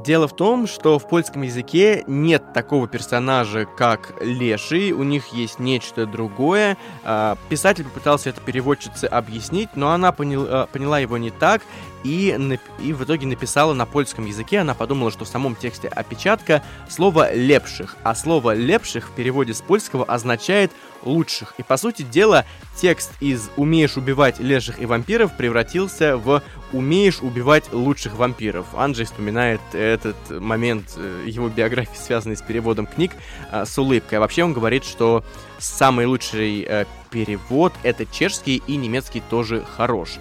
Дело 0.05 0.27
в 0.27 0.35
том, 0.35 0.67
что 0.67 0.99
в 0.99 1.07
польском 1.07 1.41
языке 1.41 2.03
нет 2.05 2.53
такого 2.53 2.87
персонажа, 2.87 3.65
как 3.65 4.13
леший, 4.21 4.91
у 4.91 5.01
них 5.01 5.29
есть 5.29 5.57
нечто 5.57 6.05
другое. 6.05 6.77
А, 7.03 7.37
писатель 7.49 7.85
попытался 7.85 8.29
это 8.29 8.39
переводчице 8.39 9.05
объяснить, 9.05 9.69
но 9.75 9.89
она 9.89 10.11
поняла, 10.11 10.67
поняла 10.67 10.99
его 10.99 11.17
не 11.17 11.31
так, 11.31 11.63
и, 12.05 12.59
и 12.79 12.93
в 12.93 13.03
итоге 13.03 13.25
написала 13.25 13.73
на 13.73 13.87
польском 13.87 14.27
языке. 14.27 14.59
Она 14.59 14.75
подумала, 14.75 15.11
что 15.11 15.25
в 15.25 15.27
самом 15.27 15.55
тексте 15.55 15.87
опечатка 15.87 16.63
слово 16.87 17.33
«лепших», 17.33 17.97
а 18.03 18.13
слово 18.13 18.53
«лепших» 18.53 19.09
в 19.09 19.11
переводе 19.13 19.55
с 19.55 19.61
польского 19.61 20.05
означает 20.05 20.71
«лучших». 21.01 21.55
И, 21.57 21.63
по 21.63 21.77
сути 21.77 22.03
дела, 22.03 22.45
текст 22.79 23.11
из 23.21 23.49
«умеешь 23.57 23.97
убивать 23.97 24.39
леших 24.39 24.79
и 24.79 24.85
вампиров» 24.85 25.35
превратился 25.35 26.15
в 26.15 26.43
«умеешь 26.73 27.21
убивать 27.21 27.73
лучших 27.73 28.15
вампиров». 28.15 28.67
Анджей 28.75 29.05
вспоминает 29.05 29.61
этот 29.73 30.15
момент 30.29 30.93
э, 30.97 31.23
его 31.25 31.49
биографии, 31.49 31.97
связанный 31.97 32.37
с 32.37 32.41
переводом 32.43 32.85
книг, 32.85 33.13
э, 33.51 33.65
с 33.65 33.75
улыбкой. 33.79 34.19
А 34.19 34.21
вообще 34.21 34.43
он 34.43 34.53
говорит, 34.53 34.85
что 34.85 35.23
самый 35.57 36.05
лучший 36.05 36.65
э, 36.67 36.85
перевод— 37.09 37.73
это 37.83 38.05
чешский 38.05 38.61
и 38.67 38.75
немецкий 38.75 39.23
тоже 39.27 39.65
хорош. 39.75 40.19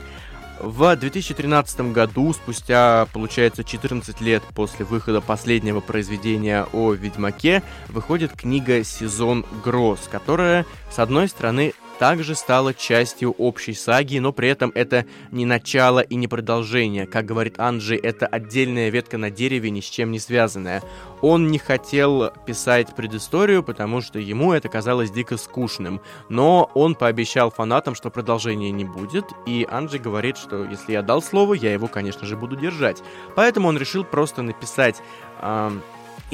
В 0.60 0.94
2013 0.96 1.92
году, 1.92 2.32
спустя, 2.32 3.06
получается, 3.12 3.64
14 3.64 4.20
лет 4.20 4.42
после 4.54 4.84
выхода 4.84 5.20
последнего 5.20 5.80
произведения 5.80 6.66
о 6.72 6.92
Ведьмаке, 6.92 7.62
выходит 7.88 8.32
книга 8.32 8.84
«Сезон 8.84 9.44
гроз», 9.64 10.08
которая, 10.10 10.64
с 10.90 10.98
одной 10.98 11.28
стороны, 11.28 11.74
также 11.98 12.34
стала 12.34 12.74
частью 12.74 13.32
общей 13.32 13.74
саги, 13.74 14.18
но 14.18 14.32
при 14.32 14.48
этом 14.48 14.72
это 14.74 15.06
не 15.30 15.46
начало 15.46 16.00
и 16.00 16.14
не 16.16 16.28
продолжение. 16.28 17.06
Как 17.06 17.24
говорит 17.24 17.58
Анджей, 17.58 17.98
это 17.98 18.26
отдельная 18.26 18.90
ветка 18.90 19.18
на 19.18 19.30
дереве, 19.30 19.70
ни 19.70 19.80
с 19.80 19.84
чем 19.84 20.10
не 20.10 20.18
связанная. 20.18 20.82
Он 21.20 21.50
не 21.50 21.58
хотел 21.58 22.30
писать 22.46 22.94
предысторию, 22.94 23.62
потому 23.62 24.00
что 24.00 24.18
ему 24.18 24.52
это 24.52 24.68
казалось 24.68 25.10
дико 25.10 25.36
скучным. 25.36 26.00
Но 26.28 26.70
он 26.74 26.94
пообещал 26.94 27.50
фанатам, 27.50 27.94
что 27.94 28.10
продолжения 28.10 28.70
не 28.70 28.84
будет, 28.84 29.24
и 29.46 29.66
Анджей 29.70 30.00
говорит, 30.00 30.36
что 30.36 30.64
если 30.64 30.92
я 30.92 31.02
дал 31.02 31.22
слово, 31.22 31.54
я 31.54 31.72
его, 31.72 31.88
конечно 31.88 32.26
же, 32.26 32.36
буду 32.36 32.56
держать. 32.56 33.02
Поэтому 33.34 33.68
он 33.68 33.78
решил 33.78 34.04
просто 34.04 34.42
написать... 34.42 35.00
Эм, 35.40 35.82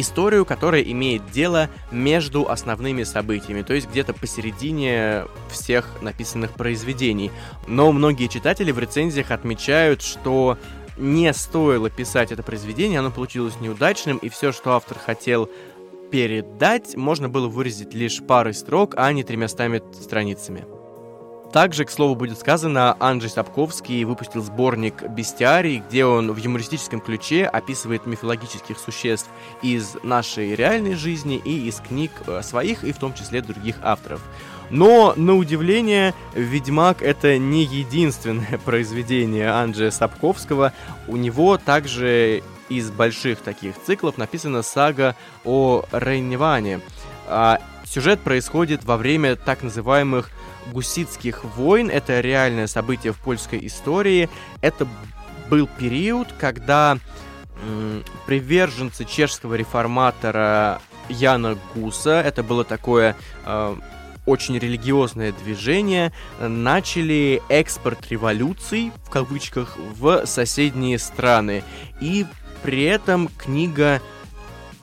историю, 0.01 0.45
которая 0.45 0.83
имеет 0.83 1.31
дело 1.31 1.69
между 1.91 2.49
основными 2.49 3.03
событиями, 3.03 3.63
то 3.63 3.75
есть 3.75 3.89
где-то 3.89 4.13
посередине 4.15 5.25
всех 5.51 6.03
написанных 6.03 6.53
произведений. 6.53 7.31
Но 7.67 7.93
многие 7.93 8.29
читатели 8.29 8.73
в 8.73 8.79
рецензиях 8.79 9.31
отмечают, 9.31 10.03
что 10.03 10.59
не 10.97 11.33
стоило 11.33 11.91
писать 11.91 12.33
это 12.33 12.43
произведение, 12.43 12.99
оно 12.99 13.11
получилось 13.11 13.55
неудачным, 13.61 14.19
и 14.19 14.29
все, 14.29 14.53
что 14.53 14.73
автор 14.73 14.99
хотел 14.99 15.51
передать, 16.11 16.97
можно 16.97 17.29
было 17.29 17.49
выразить 17.49 17.95
лишь 17.95 18.21
парой 18.23 18.55
строк, 18.55 18.95
а 18.97 19.13
не 19.13 19.23
тремястами 19.23 19.83
страницами. 20.03 20.80
Также, 21.53 21.85
к 21.85 21.91
слову, 21.91 22.15
будет 22.15 22.39
сказано, 22.39 22.97
Анджей 23.01 23.29
Сапковский 23.29 24.05
выпустил 24.05 24.41
сборник 24.41 25.03
«Бестиарий», 25.09 25.83
где 25.89 26.05
он 26.05 26.31
в 26.31 26.37
юмористическом 26.37 27.01
ключе 27.01 27.45
описывает 27.45 28.07
мифологических 28.07 28.79
существ 28.79 29.29
из 29.61 29.97
нашей 30.05 30.55
реальной 30.55 30.95
жизни 30.95 31.43
и 31.45 31.67
из 31.67 31.81
книг 31.81 32.13
э, 32.29 32.43
своих, 32.43 32.85
и 32.85 32.93
в 32.93 32.99
том 32.99 33.15
числе 33.15 33.43
других 33.43 33.77
авторов. 33.83 34.21
Но, 34.71 35.13
на 35.17 35.35
удивление, 35.35 36.15
«Ведьмак»— 36.35 36.99
это 37.03 37.37
не 37.37 37.65
единственное 37.65 38.59
произведение 38.65 39.51
Анджея 39.51 39.91
Сапковского. 39.91 40.73
У 41.09 41.17
него 41.17 41.59
также 41.59 42.45
из 42.69 42.93
больших 42.93 43.41
таких 43.41 43.75
циклов 43.85 44.19
написана 44.19 44.63
сага 44.63 45.17
о 45.45 45.83
Рейневане. 45.91 46.81
А 47.27 47.59
сюжет 47.85 48.21
происходит 48.21 48.85
во 48.85 48.97
время 48.97 49.35
так 49.35 49.65
называемых 49.65 50.31
гуситских 50.73 51.45
войн. 51.45 51.91
Это 51.91 52.21
реальное 52.21 52.67
событие 52.67 53.13
в 53.13 53.19
польской 53.19 53.67
истории. 53.67 54.29
Это 54.61 54.87
был 55.49 55.69
период, 55.79 56.29
когда 56.39 56.99
приверженцы 58.27 59.05
чешского 59.05 59.55
реформатора 59.55 60.81
Яна 61.09 61.59
Гуса, 61.75 62.21
это 62.21 62.43
было 62.43 62.65
такое 62.65 63.17
э, 63.45 63.77
очень 64.27 64.59
религиозное 64.59 65.33
движение, 65.33 66.13
начали 66.41 67.43
экспорт 67.49 68.07
революций, 68.11 68.93
в 69.05 69.11
кавычках, 69.11 69.77
в 69.77 70.25
соседние 70.27 70.99
страны. 70.99 71.65
И 72.01 72.27
при 72.63 72.85
этом 72.85 73.29
книга 73.37 74.01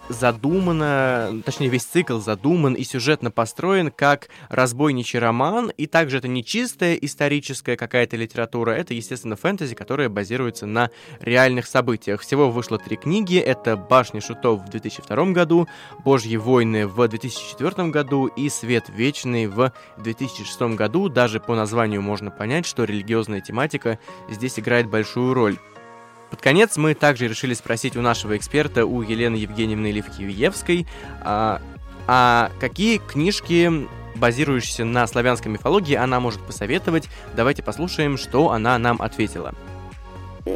задумано, 0.10 1.42
точнее 1.46 1.70
весь 1.70 1.84
цикл 1.84 2.20
задуман 2.20 2.74
и 2.74 2.84
сюжетно 2.84 3.32
построен 3.32 3.92
как 3.92 4.30
разбойничий 4.50 5.20
роман, 5.20 5.72
и 5.78 5.88
также 5.88 6.18
это 6.18 6.28
не 6.28 6.44
чистая 6.44 6.96
историческая 6.96 7.76
какая-то 7.76 8.16
литература, 8.16 8.72
это, 8.72 8.94
естественно, 8.94 9.36
фэнтези, 9.36 9.76
которая 9.76 10.10
базируется 10.10 10.66
на 10.66 10.90
реальных 11.20 11.68
событиях. 11.68 12.22
Всего 12.22 12.50
вышло 12.50 12.78
три 12.78 12.96
книги, 12.96 13.38
это 13.38 13.76
«Башня 13.76 14.22
шутов» 14.22 14.62
в 14.62 14.70
2002 14.70 15.32
году, 15.32 15.68
«Божьи 16.04 16.38
войны» 16.38 16.88
в 16.88 17.08
2004 17.08 17.90
году 17.90 18.28
и 18.28 18.50
«Свет 18.50 18.86
вечный» 18.90 19.48
в 19.48 19.72
2006 19.98 20.76
году. 20.76 21.10
Даже 21.10 21.40
по 21.40 21.56
названию 21.56 22.02
можно 22.02 22.32
понять, 22.32 22.66
что 22.66 22.84
религиозная 22.84 23.42
тематика 23.42 24.00
здесь 24.30 24.60
играет 24.60 24.88
большую 24.88 25.34
роль. 25.34 25.58
Под 26.30 26.42
конец 26.42 26.78
мы 26.78 26.94
также 26.94 27.28
решили 27.28 27.54
спросить 27.54 27.96
у 27.96 28.02
нашего 28.02 28.36
эксперта, 28.36 28.86
у 28.86 29.02
Елены 29.02 29.36
Евгеньевны 29.36 29.92
Левкиевской, 29.92 30.86
а, 31.22 31.62
а 32.08 32.52
какие 32.60 32.98
книжки, 32.98 33.88
базирующиеся 34.16 34.84
на 34.86 35.08
славянской 35.08 35.52
мифологии, 35.52 35.96
она 35.96 36.20
может 36.20 36.42
посоветовать. 36.42 37.08
Давайте 37.36 37.64
послушаем, 37.64 38.18
что 38.18 38.52
она 38.52 38.78
нам 38.78 39.02
ответила. 39.02 39.54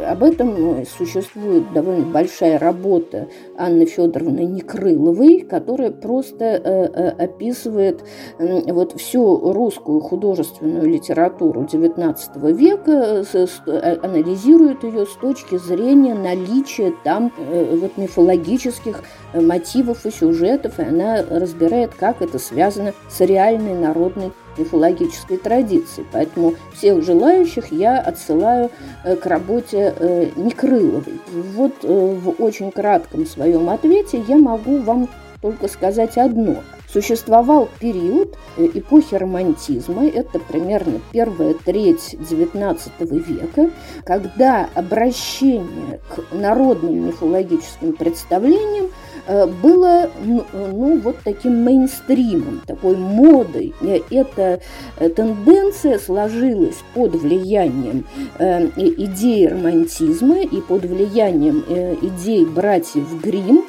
Об 0.08 0.24
этом 0.24 0.86
существует 0.86 1.72
довольно 1.74 2.06
большая 2.06 2.60
работа 2.60 3.28
Анны 3.58 3.86
Федоровны 3.86 4.42
Некрыловой, 4.42 5.42
которая 5.42 5.92
просто 5.92 6.46
э, 6.46 6.60
э, 6.64 7.10
описывает 7.24 8.04
вот 8.38 9.00
всю 9.00 9.54
русскую 9.54 10.02
художественную 10.02 10.90
литературу 10.90 11.64
XIX 11.64 12.52
века, 12.54 13.24
э, 13.34 13.98
анализирует 14.02 14.84
ее 14.84 15.06
с 15.06 15.14
точки 15.16 15.58
зрения 15.58 16.16
наличия 16.16 16.94
там 17.04 17.32
вот 17.38 17.98
мифологических 17.98 19.04
мотивов 19.34 20.06
и 20.06 20.12
сюжетов, 20.12 20.80
и 20.80 20.84
она 20.84 21.24
разбирает, 21.30 21.94
как 21.94 22.22
это 22.22 22.40
связано 22.40 22.94
с 23.10 23.20
реальной 23.22 23.76
народной 23.76 24.32
мифологической 24.58 25.38
традиции. 25.38 26.06
Поэтому 26.12 26.56
всех 26.74 27.04
желающих 27.04 27.72
я 27.72 28.00
отсылаю 28.00 28.70
э, 29.04 29.16
к 29.16 29.26
работе 29.26 29.94
э, 29.98 30.30
Некрыловой. 30.36 31.20
Вот 31.32 31.74
э, 31.84 31.88
в 31.88 32.42
очень 32.42 32.72
кратком 32.72 33.26
своем 33.26 33.70
ответе 33.70 34.24
я 34.28 34.38
могу 34.38 34.78
вам 34.78 35.10
только 35.42 35.68
сказать 35.68 36.18
одно. 36.18 36.58
Существовал 36.88 37.70
период 37.80 38.38
эпохи 38.58 39.16
романтизма, 39.16 40.06
это 40.08 40.40
примерно 40.40 41.00
первая 41.12 41.54
треть 41.54 42.16
XIX 42.20 42.80
века, 43.00 43.72
когда 44.04 44.70
обращение 44.76 46.02
к 46.10 46.34
народным 46.34 47.08
мифологическим 47.08 47.94
представлениям 47.94 48.90
было 49.28 50.10
ну, 50.24 50.46
ну, 50.54 51.00
вот 51.00 51.18
таким 51.24 51.64
мейнстримом, 51.64 52.62
такой 52.66 52.96
модой. 52.96 53.74
Эта 54.10 54.62
э, 55.00 55.10
тенденция 55.10 56.00
сложилась 56.00 56.78
под 56.94 57.16
влиянием 57.16 58.06
э, 58.40 58.68
идей 58.78 59.48
романтизма 59.48 60.42
и 60.42 60.62
под 60.62 60.86
влиянием 60.86 61.64
идей 62.02 62.46
братьев 62.46 63.22
Грим, 63.22 63.66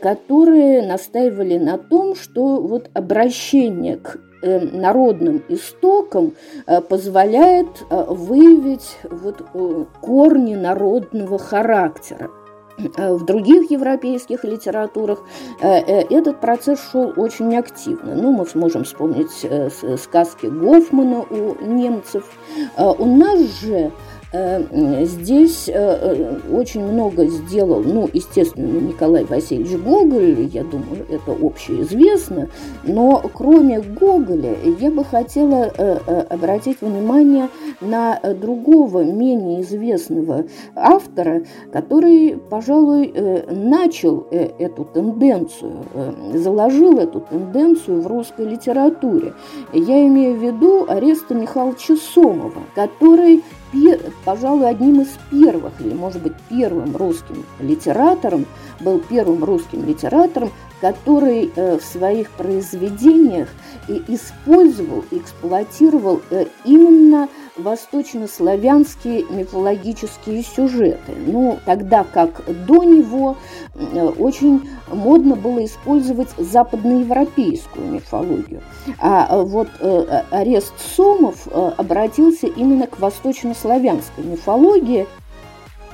которые 0.00 0.86
настаивали 0.86 1.58
на 1.58 1.76
том, 1.76 2.14
что 2.14 2.60
вот 2.60 2.90
обращение 2.94 3.96
к 3.96 4.18
народным 4.42 5.42
истокам 5.48 6.32
позволяет 6.88 7.68
выявить 7.90 8.96
вот 9.04 9.44
корни 10.00 10.54
народного 10.54 11.38
характера. 11.38 12.30
Э, 12.96 13.14
в 13.14 13.24
других 13.24 13.70
европейских 13.70 14.44
литературах 14.44 15.20
э, 15.60 15.68
э, 15.68 16.06
этот 16.10 16.40
процесс 16.40 16.80
шел 16.90 17.12
очень 17.16 17.56
активно. 17.56 18.14
Ну, 18.14 18.32
мы 18.32 18.46
сможем 18.46 18.84
вспомнить 18.84 19.46
сказки 20.00 20.46
Гофмана 20.46 21.20
у 21.30 21.64
немцев. 21.64 22.24
У 22.76 23.06
нас 23.06 23.40
же 23.60 23.92
здесь 24.32 25.68
э, 25.68 25.72
э, 25.74 26.38
очень 26.52 26.84
много 26.84 27.26
сделал, 27.26 27.82
ну, 27.82 28.08
естественно, 28.12 28.80
Николай 28.80 29.24
Васильевич 29.24 29.76
Гоголь, 29.78 30.48
я 30.52 30.62
думаю, 30.62 31.04
это 31.08 31.32
общеизвестно, 31.32 32.48
но 32.84 33.20
кроме 33.34 33.80
Гоголя 33.80 34.54
я 34.78 34.90
бы 34.92 35.04
хотела 35.04 35.64
обратить 36.30 36.80
внимание 36.80 37.48
на 37.80 38.20
другого, 38.40 39.02
менее 39.02 39.62
известного 39.62 40.44
автора, 40.76 41.42
который, 41.72 42.38
пожалуй, 42.50 43.12
начал 43.50 44.26
эту 44.30 44.84
тенденцию, 44.84 45.84
заложил 46.34 46.98
эту 46.98 47.20
тенденцию 47.20 48.02
в 48.02 48.06
русской 48.06 48.46
литературе. 48.46 49.34
Я 49.72 50.06
имею 50.06 50.36
в 50.36 50.42
виду 50.42 50.84
Ареста 50.88 51.34
Михайловича 51.34 51.96
Сомова, 51.96 52.62
который 52.74 53.42
пожалуй, 54.24 54.68
одним 54.68 55.02
из 55.02 55.08
первых, 55.30 55.72
или, 55.80 55.94
может 55.94 56.22
быть, 56.22 56.34
первым 56.48 56.96
русским 56.96 57.44
литератором, 57.60 58.46
был 58.80 59.00
первым 59.00 59.44
русским 59.44 59.84
литератором, 59.84 60.50
который 60.80 61.52
э, 61.54 61.78
в 61.78 61.84
своих 61.84 62.30
произведениях 62.30 63.48
использовал, 64.08 65.04
эксплуатировал 65.10 66.22
э, 66.30 66.46
именно 66.64 67.28
восточнославянские 67.60 69.24
мифологические 69.30 70.42
сюжеты. 70.42 71.12
Ну, 71.26 71.58
тогда 71.64 72.04
как 72.04 72.42
до 72.66 72.84
него 72.84 73.36
э, 73.74 74.06
очень 74.18 74.68
модно 74.88 75.36
было 75.36 75.64
использовать 75.64 76.28
западноевропейскую 76.36 77.86
мифологию. 77.86 78.62
А 78.98 79.42
вот 79.42 79.68
э, 79.78 80.22
арест 80.30 80.74
Сомов 80.96 81.46
э, 81.46 81.72
обратился 81.76 82.46
именно 82.46 82.86
к 82.86 82.98
восточнославянской 82.98 84.24
мифологии, 84.24 85.06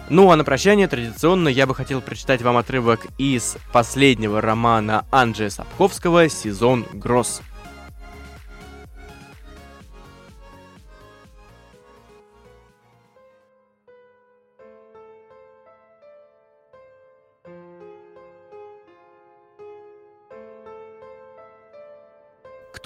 ну 0.09 0.31
а 0.31 0.37
на 0.37 0.45
прощание 0.45 0.87
традиционно 0.87 1.49
я 1.49 1.67
бы 1.67 1.75
хотел 1.75 2.01
прочитать 2.01 2.41
вам 2.41 2.57
отрывок 2.57 3.07
из 3.19 3.57
последнего 3.73 4.41
романа 4.41 5.05
Анджея 5.11 5.51
Сапковского 5.51 6.29
«Сезон 6.29 6.87
гроз». 6.93 7.43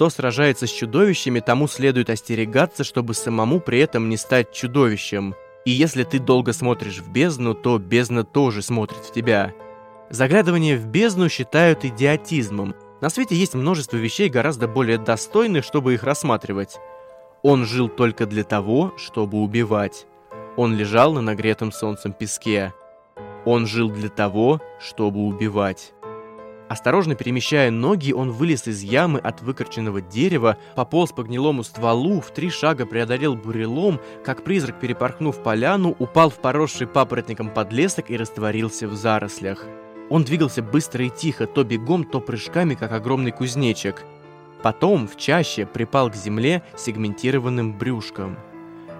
Кто 0.01 0.09
сражается 0.09 0.65
с 0.65 0.71
чудовищами, 0.71 1.41
тому 1.41 1.67
следует 1.67 2.09
остерегаться, 2.09 2.83
чтобы 2.83 3.13
самому 3.13 3.59
при 3.59 3.77
этом 3.77 4.09
не 4.09 4.17
стать 4.17 4.51
чудовищем. 4.51 5.35
И 5.63 5.69
если 5.69 6.03
ты 6.03 6.17
долго 6.17 6.53
смотришь 6.53 6.97
в 6.97 7.11
бездну, 7.11 7.53
то 7.53 7.77
бездна 7.77 8.23
тоже 8.23 8.63
смотрит 8.63 9.05
в 9.05 9.13
тебя. 9.13 9.53
Заглядывание 10.09 10.75
в 10.75 10.87
бездну 10.87 11.29
считают 11.29 11.85
идиотизмом. 11.85 12.73
На 12.99 13.11
свете 13.11 13.35
есть 13.35 13.53
множество 13.53 13.95
вещей 13.97 14.27
гораздо 14.27 14.67
более 14.67 14.97
достойных, 14.97 15.63
чтобы 15.63 15.93
их 15.93 16.01
рассматривать. 16.01 16.79
Он 17.43 17.67
жил 17.67 17.87
только 17.87 18.25
для 18.25 18.43
того, 18.43 18.95
чтобы 18.97 19.37
убивать. 19.37 20.07
Он 20.57 20.75
лежал 20.75 21.13
на 21.13 21.21
нагретом 21.21 21.71
солнцем 21.71 22.13
песке. 22.13 22.73
Он 23.45 23.67
жил 23.67 23.91
для 23.91 24.09
того, 24.09 24.61
чтобы 24.79 25.19
убивать. 25.19 25.93
Осторожно 26.71 27.15
перемещая 27.15 27.69
ноги, 27.69 28.13
он 28.13 28.31
вылез 28.31 28.65
из 28.65 28.81
ямы 28.81 29.19
от 29.19 29.41
выкорченного 29.41 29.99
дерева, 29.99 30.55
пополз 30.73 31.11
по 31.11 31.21
гнилому 31.21 31.65
стволу, 31.65 32.21
в 32.21 32.31
три 32.31 32.49
шага 32.49 32.85
преодолел 32.85 33.35
бурелом, 33.35 33.99
как 34.23 34.45
призрак 34.45 34.79
перепорхнув 34.79 35.43
поляну, 35.43 35.93
упал 35.99 36.29
в 36.29 36.35
поросший 36.35 36.87
папоротником 36.87 37.49
подлесок 37.49 38.09
и 38.09 38.15
растворился 38.15 38.87
в 38.87 38.93
зарослях. 38.93 39.65
Он 40.09 40.23
двигался 40.23 40.63
быстро 40.63 41.03
и 41.03 41.09
тихо, 41.09 41.45
то 41.45 41.65
бегом, 41.65 42.05
то 42.05 42.21
прыжками, 42.21 42.75
как 42.75 42.93
огромный 42.93 43.31
кузнечик. 43.31 44.05
Потом 44.63 45.09
в 45.09 45.17
чаще 45.17 45.65
припал 45.65 46.09
к 46.09 46.15
земле 46.15 46.63
сегментированным 46.77 47.77
брюшком. 47.77 48.37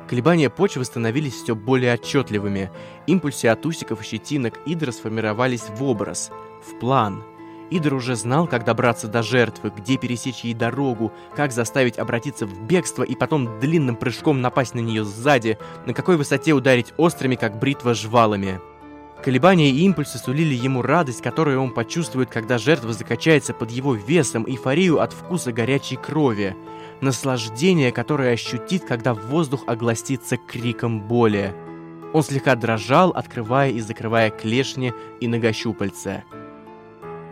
Колебания 0.10 0.49
почвы 0.49 0.84
становились 0.84 1.36
все 1.36 1.55
более 1.55 1.93
отчетливыми. 1.93 2.69
Импульсы 3.07 3.45
от 3.45 3.65
усиков 3.65 4.01
и 4.01 4.03
щетинок 4.03 4.60
Идра 4.65 4.91
сформировались 4.91 5.69
в 5.69 5.81
образ, 5.86 6.31
в 6.67 6.77
план– 6.77 7.23
Идр 7.71 7.93
уже 7.93 8.17
знал, 8.17 8.47
как 8.47 8.65
добраться 8.65 9.07
до 9.07 9.23
жертвы, 9.23 9.71
где 9.75 9.95
пересечь 9.95 10.41
ей 10.41 10.53
дорогу, 10.53 11.13
как 11.36 11.53
заставить 11.53 11.97
обратиться 11.97 12.45
в 12.45 12.62
бегство 12.63 13.03
и 13.03 13.15
потом 13.15 13.60
длинным 13.62 13.95
прыжком 13.95 14.41
напасть 14.41 14.75
на 14.75 14.79
нее 14.81 15.05
сзади, 15.05 15.57
на 15.86 15.93
какой 15.93 16.17
высоте 16.17 16.51
ударить 16.51 16.93
острыми, 16.97 17.36
как 17.36 17.57
бритва, 17.57 17.93
жвалами. 17.93 18.60
Колебания 19.23 19.69
и 19.69 19.86
импульсы 19.86 20.17
сулили 20.17 20.53
ему 20.53 20.81
радость, 20.81 21.21
которую 21.21 21.62
он 21.62 21.71
почувствует, 21.71 22.29
когда 22.29 22.57
жертва 22.57 22.91
закачается 22.91 23.53
под 23.53 23.71
его 23.71 23.93
весом, 23.93 24.45
эйфорию 24.45 24.99
от 24.99 25.13
вкуса 25.13 25.53
горячей 25.53 25.95
крови, 25.95 26.57
наслаждение, 26.99 27.93
которое 27.93 28.34
ощутит, 28.34 28.84
когда 28.84 29.13
воздух 29.13 29.63
огласится 29.67 30.36
криком 30.36 30.99
боли. 30.99 31.53
Он 32.13 32.21
слегка 32.21 32.55
дрожал, 32.55 33.12
открывая 33.12 33.69
и 33.69 33.79
закрывая 33.79 34.29
клешни 34.29 34.91
и 35.21 35.27
многощупальца. 35.29 36.25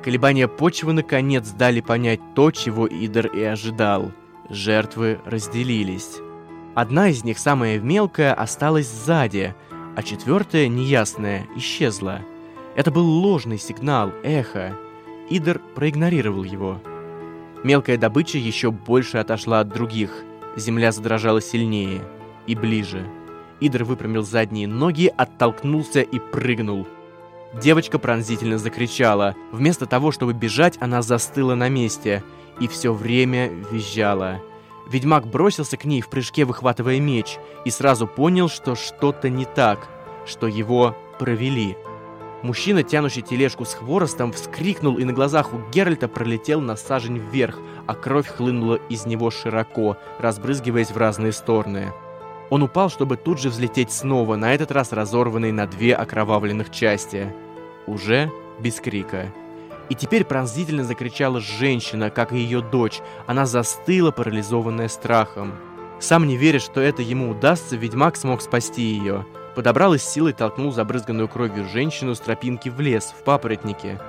Колебания 0.04 0.48
почвы 0.48 0.94
наконец 0.94 1.50
дали 1.50 1.82
понять 1.82 2.22
то, 2.34 2.52
чего 2.52 2.88
Идер 2.88 3.28
и 3.28 3.44
ожидал. 3.44 4.12
Жертвы 4.50 5.20
разделились. 5.26 6.18
Одна 6.74 7.10
из 7.10 7.24
них, 7.26 7.38
самая 7.38 7.80
мелкая, 7.80 8.34
осталась 8.34 8.88
сзади, 8.88 9.54
а 9.98 10.04
четвертая, 10.04 10.70
неясная, 10.70 11.48
исчезла. 11.58 12.22
Это 12.76 12.92
был 12.92 13.06
ложный 13.06 13.60
сигнал, 13.60 14.14
эхо. 14.24 14.74
Идер 15.30 15.60
проигнорировал 15.76 16.44
его. 16.44 16.82
Мелкая 17.66 17.98
добыча 17.98 18.38
еще 18.38 18.72
больше 18.72 19.18
отошла 19.18 19.60
от 19.60 19.68
других. 19.68 20.24
Земля 20.56 20.94
задрожала 20.94 21.42
сильнее 21.42 22.02
и 22.48 22.56
ближе. 22.56 23.06
Идер 23.60 23.84
выпрямил 23.84 24.24
задние 24.24 24.68
ноги, 24.68 25.12
оттолкнулся 25.18 26.00
и 26.00 26.20
прыгнул– 26.20 26.88
Девочка 27.54 27.98
пронзительно 27.98 28.58
закричала. 28.58 29.36
Вместо 29.52 29.86
того, 29.86 30.12
чтобы 30.12 30.34
бежать, 30.34 30.78
она 30.80 31.02
застыла 31.02 31.56
на 31.56 31.68
месте 31.70 32.24
и 32.60 32.68
все 32.68 32.94
время 32.94 33.50
визжала. 33.72 34.42
Ведьмак 34.88 35.28
бросился 35.28 35.78
к 35.78 35.86
ней 35.86 36.02
в 36.02 36.10
прыжке, 36.10 36.46
выхватывая 36.46 37.00
меч, 37.00 37.38
и 37.66 37.70
сразу 37.70 38.08
понял, 38.08 38.50
что 38.50 38.76
что-то 38.76 39.30
не 39.30 39.46
так, 39.46 39.88
что 40.26 40.48
его 40.48 40.96
провели. 41.20 41.78
Мужчина, 42.42 42.84
тянущий 42.84 43.22
тележку 43.22 43.66
с 43.66 43.74
хворостом, 43.74 44.32
вскрикнул 44.32 44.98
и 44.98 45.04
на 45.04 45.14
глазах 45.14 45.54
у 45.54 45.60
Геральта 45.72 46.08
пролетел 46.08 46.62
на 46.62 46.76
сажень 46.76 47.18
вверх, 47.18 47.60
а 47.86 47.96
кровь 47.96 48.28
хлынула 48.28 48.76
из 48.90 49.06
него 49.06 49.30
широко, 49.30 49.98
разбрызгиваясь 50.20 50.92
в 50.92 50.98
разные 50.98 51.34
стороны. 51.34 51.92
Он 52.50 52.64
упал, 52.64 52.90
чтобы 52.90 53.16
тут 53.16 53.40
же 53.40 53.50
взлететь 53.50 53.92
снова, 53.92 54.36
на 54.36 54.54
этот 54.54 54.72
раз 54.72 54.92
разорванный 54.92 55.52
на 55.52 55.68
две 55.68 55.94
окровавленных 55.94 56.72
части. 56.72 57.34
Уже 57.86 58.32
без 58.60 58.80
крика. 58.80 59.32
И 59.90 59.96
теперь 59.96 60.24
пронзительно 60.24 60.84
закричала 60.84 61.40
женщина, 61.40 62.10
как 62.10 62.32
и 62.32 62.38
ее 62.38 62.62
дочь. 62.62 63.02
Она 63.28 63.46
застыла, 63.46 64.12
парализованная 64.12 64.88
страхом. 64.88 65.54
Сам 66.00 66.28
не 66.28 66.38
веря, 66.38 66.60
что 66.60 66.80
это 66.80 67.02
ему 67.02 67.32
удастся, 67.32 67.76
ведьмак 67.76 68.16
смог 68.16 68.42
спасти 68.42 68.82
ее. 68.82 69.26
Подобрал 69.56 69.94
из 69.96 70.04
силы 70.04 70.30
и 70.30 70.34
толкнул 70.34 70.72
забрызганную 70.72 71.28
кровью 71.28 71.68
женщину 71.68 72.16
с 72.16 72.20
тропинки 72.20 72.70
в 72.70 72.80
лес, 72.80 73.14
в 73.18 73.24
папоротнике. 73.24 74.00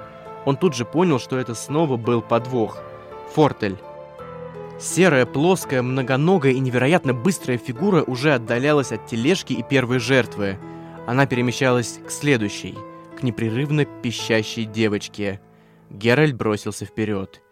Он 0.45 0.57
тут 0.57 0.75
же 0.75 0.85
понял, 0.85 1.19
что 1.19 1.39
это 1.39 1.55
снова 1.55 1.97
был 1.97 2.23
подвох. 2.23 2.79
Фортель. 3.35 3.79
Серая, 4.81 5.27
плоская, 5.27 5.83
многоногая 5.83 6.53
и 6.53 6.59
невероятно 6.59 7.13
быстрая 7.13 7.59
фигура 7.59 8.03
уже 8.03 8.33
отдалялась 8.33 8.93
от 8.93 9.07
тележки 9.07 9.53
и 9.53 9.63
первой 9.63 9.99
жертвы. 9.99 10.59
Она 11.07 11.27
перемещалась 11.27 12.01
к 12.07 12.11
следующей, 12.11 12.75
к 13.19 13.23
непрерывно 13.23 13.85
пищащей 13.85 14.65
девочке. 14.65 15.43
Геральт 15.91 16.35
бросился 16.35 16.87
вперед. 16.87 17.43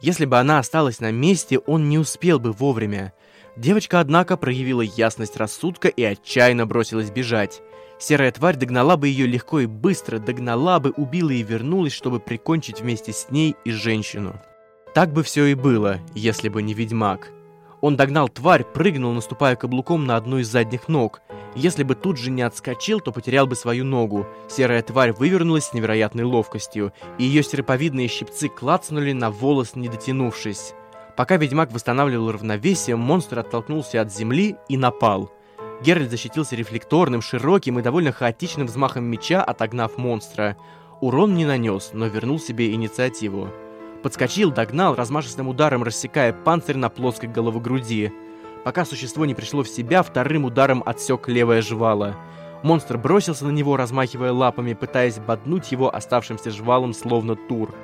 Если 0.00 0.24
бы 0.24 0.38
она 0.38 0.60
осталась 0.60 0.98
на 0.98 1.10
месте, 1.10 1.58
он 1.58 1.90
не 1.90 1.98
успел 1.98 2.40
бы 2.40 2.52
вовремя. 2.52 3.12
Девочка, 3.54 4.00
однако, 4.00 4.38
проявила 4.38 4.80
ясность 4.80 5.36
рассудка 5.36 5.88
и 5.88 6.02
отчаянно 6.02 6.64
бросилась 6.64 7.10
бежать. 7.10 7.60
Серая 7.98 8.32
тварь 8.32 8.56
догнала 8.56 8.96
бы 8.96 9.08
ее 9.08 9.26
легко 9.26 9.60
и 9.60 9.66
быстро, 9.66 10.18
догнала 10.18 10.80
бы, 10.80 10.90
убила 10.96 11.30
и 11.30 11.42
вернулась, 11.42 11.92
чтобы 11.92 12.18
прикончить 12.18 12.80
вместе 12.80 13.12
с 13.12 13.30
ней 13.30 13.56
и 13.66 13.72
женщину. 13.72 14.40
Так 14.94 15.12
бы 15.12 15.22
все 15.22 15.46
и 15.46 15.54
было, 15.54 16.00
если 16.14 16.50
бы 16.50 16.60
не 16.62 16.74
ведьмак. 16.74 17.30
Он 17.80 17.96
догнал 17.96 18.28
тварь, 18.28 18.62
прыгнул, 18.62 19.12
наступая 19.12 19.56
каблуком 19.56 20.04
на 20.04 20.16
одну 20.16 20.38
из 20.38 20.48
задних 20.48 20.86
ног. 20.86 21.22
Если 21.54 21.82
бы 21.82 21.94
тут 21.94 22.18
же 22.18 22.30
не 22.30 22.42
отскочил, 22.42 23.00
то 23.00 23.10
потерял 23.10 23.46
бы 23.46 23.56
свою 23.56 23.84
ногу. 23.84 24.26
Серая 24.48 24.82
тварь 24.82 25.12
вывернулась 25.12 25.66
с 25.66 25.72
невероятной 25.72 26.24
ловкостью, 26.24 26.92
и 27.18 27.24
ее 27.24 27.42
серповидные 27.42 28.06
щипцы 28.06 28.48
клацнули 28.48 29.12
на 29.12 29.30
волос, 29.30 29.74
не 29.74 29.88
дотянувшись. 29.88 30.74
Пока 31.16 31.36
ведьмак 31.36 31.72
восстанавливал 31.72 32.30
равновесие, 32.30 32.96
монстр 32.96 33.40
оттолкнулся 33.40 34.00
от 34.00 34.12
земли 34.12 34.56
и 34.68 34.76
напал. 34.76 35.32
Геральт 35.82 36.10
защитился 36.10 36.54
рефлекторным, 36.54 37.22
широким 37.22 37.78
и 37.78 37.82
довольно 37.82 38.12
хаотичным 38.12 38.66
взмахом 38.66 39.04
меча, 39.04 39.42
отогнав 39.42 39.96
монстра. 39.96 40.56
Урон 41.00 41.34
не 41.34 41.44
нанес, 41.44 41.90
но 41.92 42.06
вернул 42.06 42.38
себе 42.38 42.72
инициативу. 42.72 43.50
Подскочил, 44.02 44.50
догнал, 44.50 44.94
размашистым 44.96 45.48
ударом 45.48 45.84
рассекая 45.84 46.32
панцирь 46.32 46.76
на 46.76 46.88
плоской 46.88 47.28
головогруди. 47.28 48.12
Пока 48.64 48.84
существо 48.84 49.26
не 49.26 49.34
пришло 49.34 49.62
в 49.62 49.68
себя, 49.68 50.02
вторым 50.02 50.44
ударом 50.44 50.82
отсек 50.84 51.28
левое 51.28 51.62
жвало. 51.62 52.16
Монстр 52.62 52.98
бросился 52.98 53.44
на 53.46 53.50
него, 53.50 53.76
размахивая 53.76 54.32
лапами, 54.32 54.74
пытаясь 54.74 55.18
боднуть 55.18 55.72
его 55.72 55.94
оставшимся 55.94 56.50
жвалом, 56.50 56.94
словно 56.94 57.36
тур. 57.36 57.74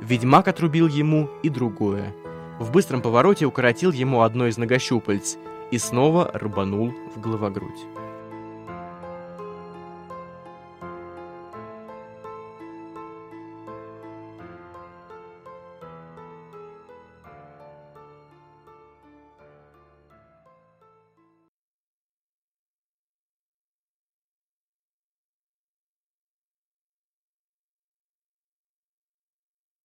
Ведьмак 0.00 0.48
отрубил 0.48 0.86
ему 0.86 1.28
и 1.42 1.48
другое. 1.48 2.14
В 2.58 2.70
быстром 2.70 3.02
повороте 3.02 3.46
укоротил 3.46 3.92
ему 3.92 4.22
одно 4.22 4.46
из 4.46 4.58
многощупальц 4.58 5.36
и 5.70 5.78
снова 5.78 6.30
рубанул 6.34 6.92
в 7.14 7.20
головогрудь. 7.20 7.86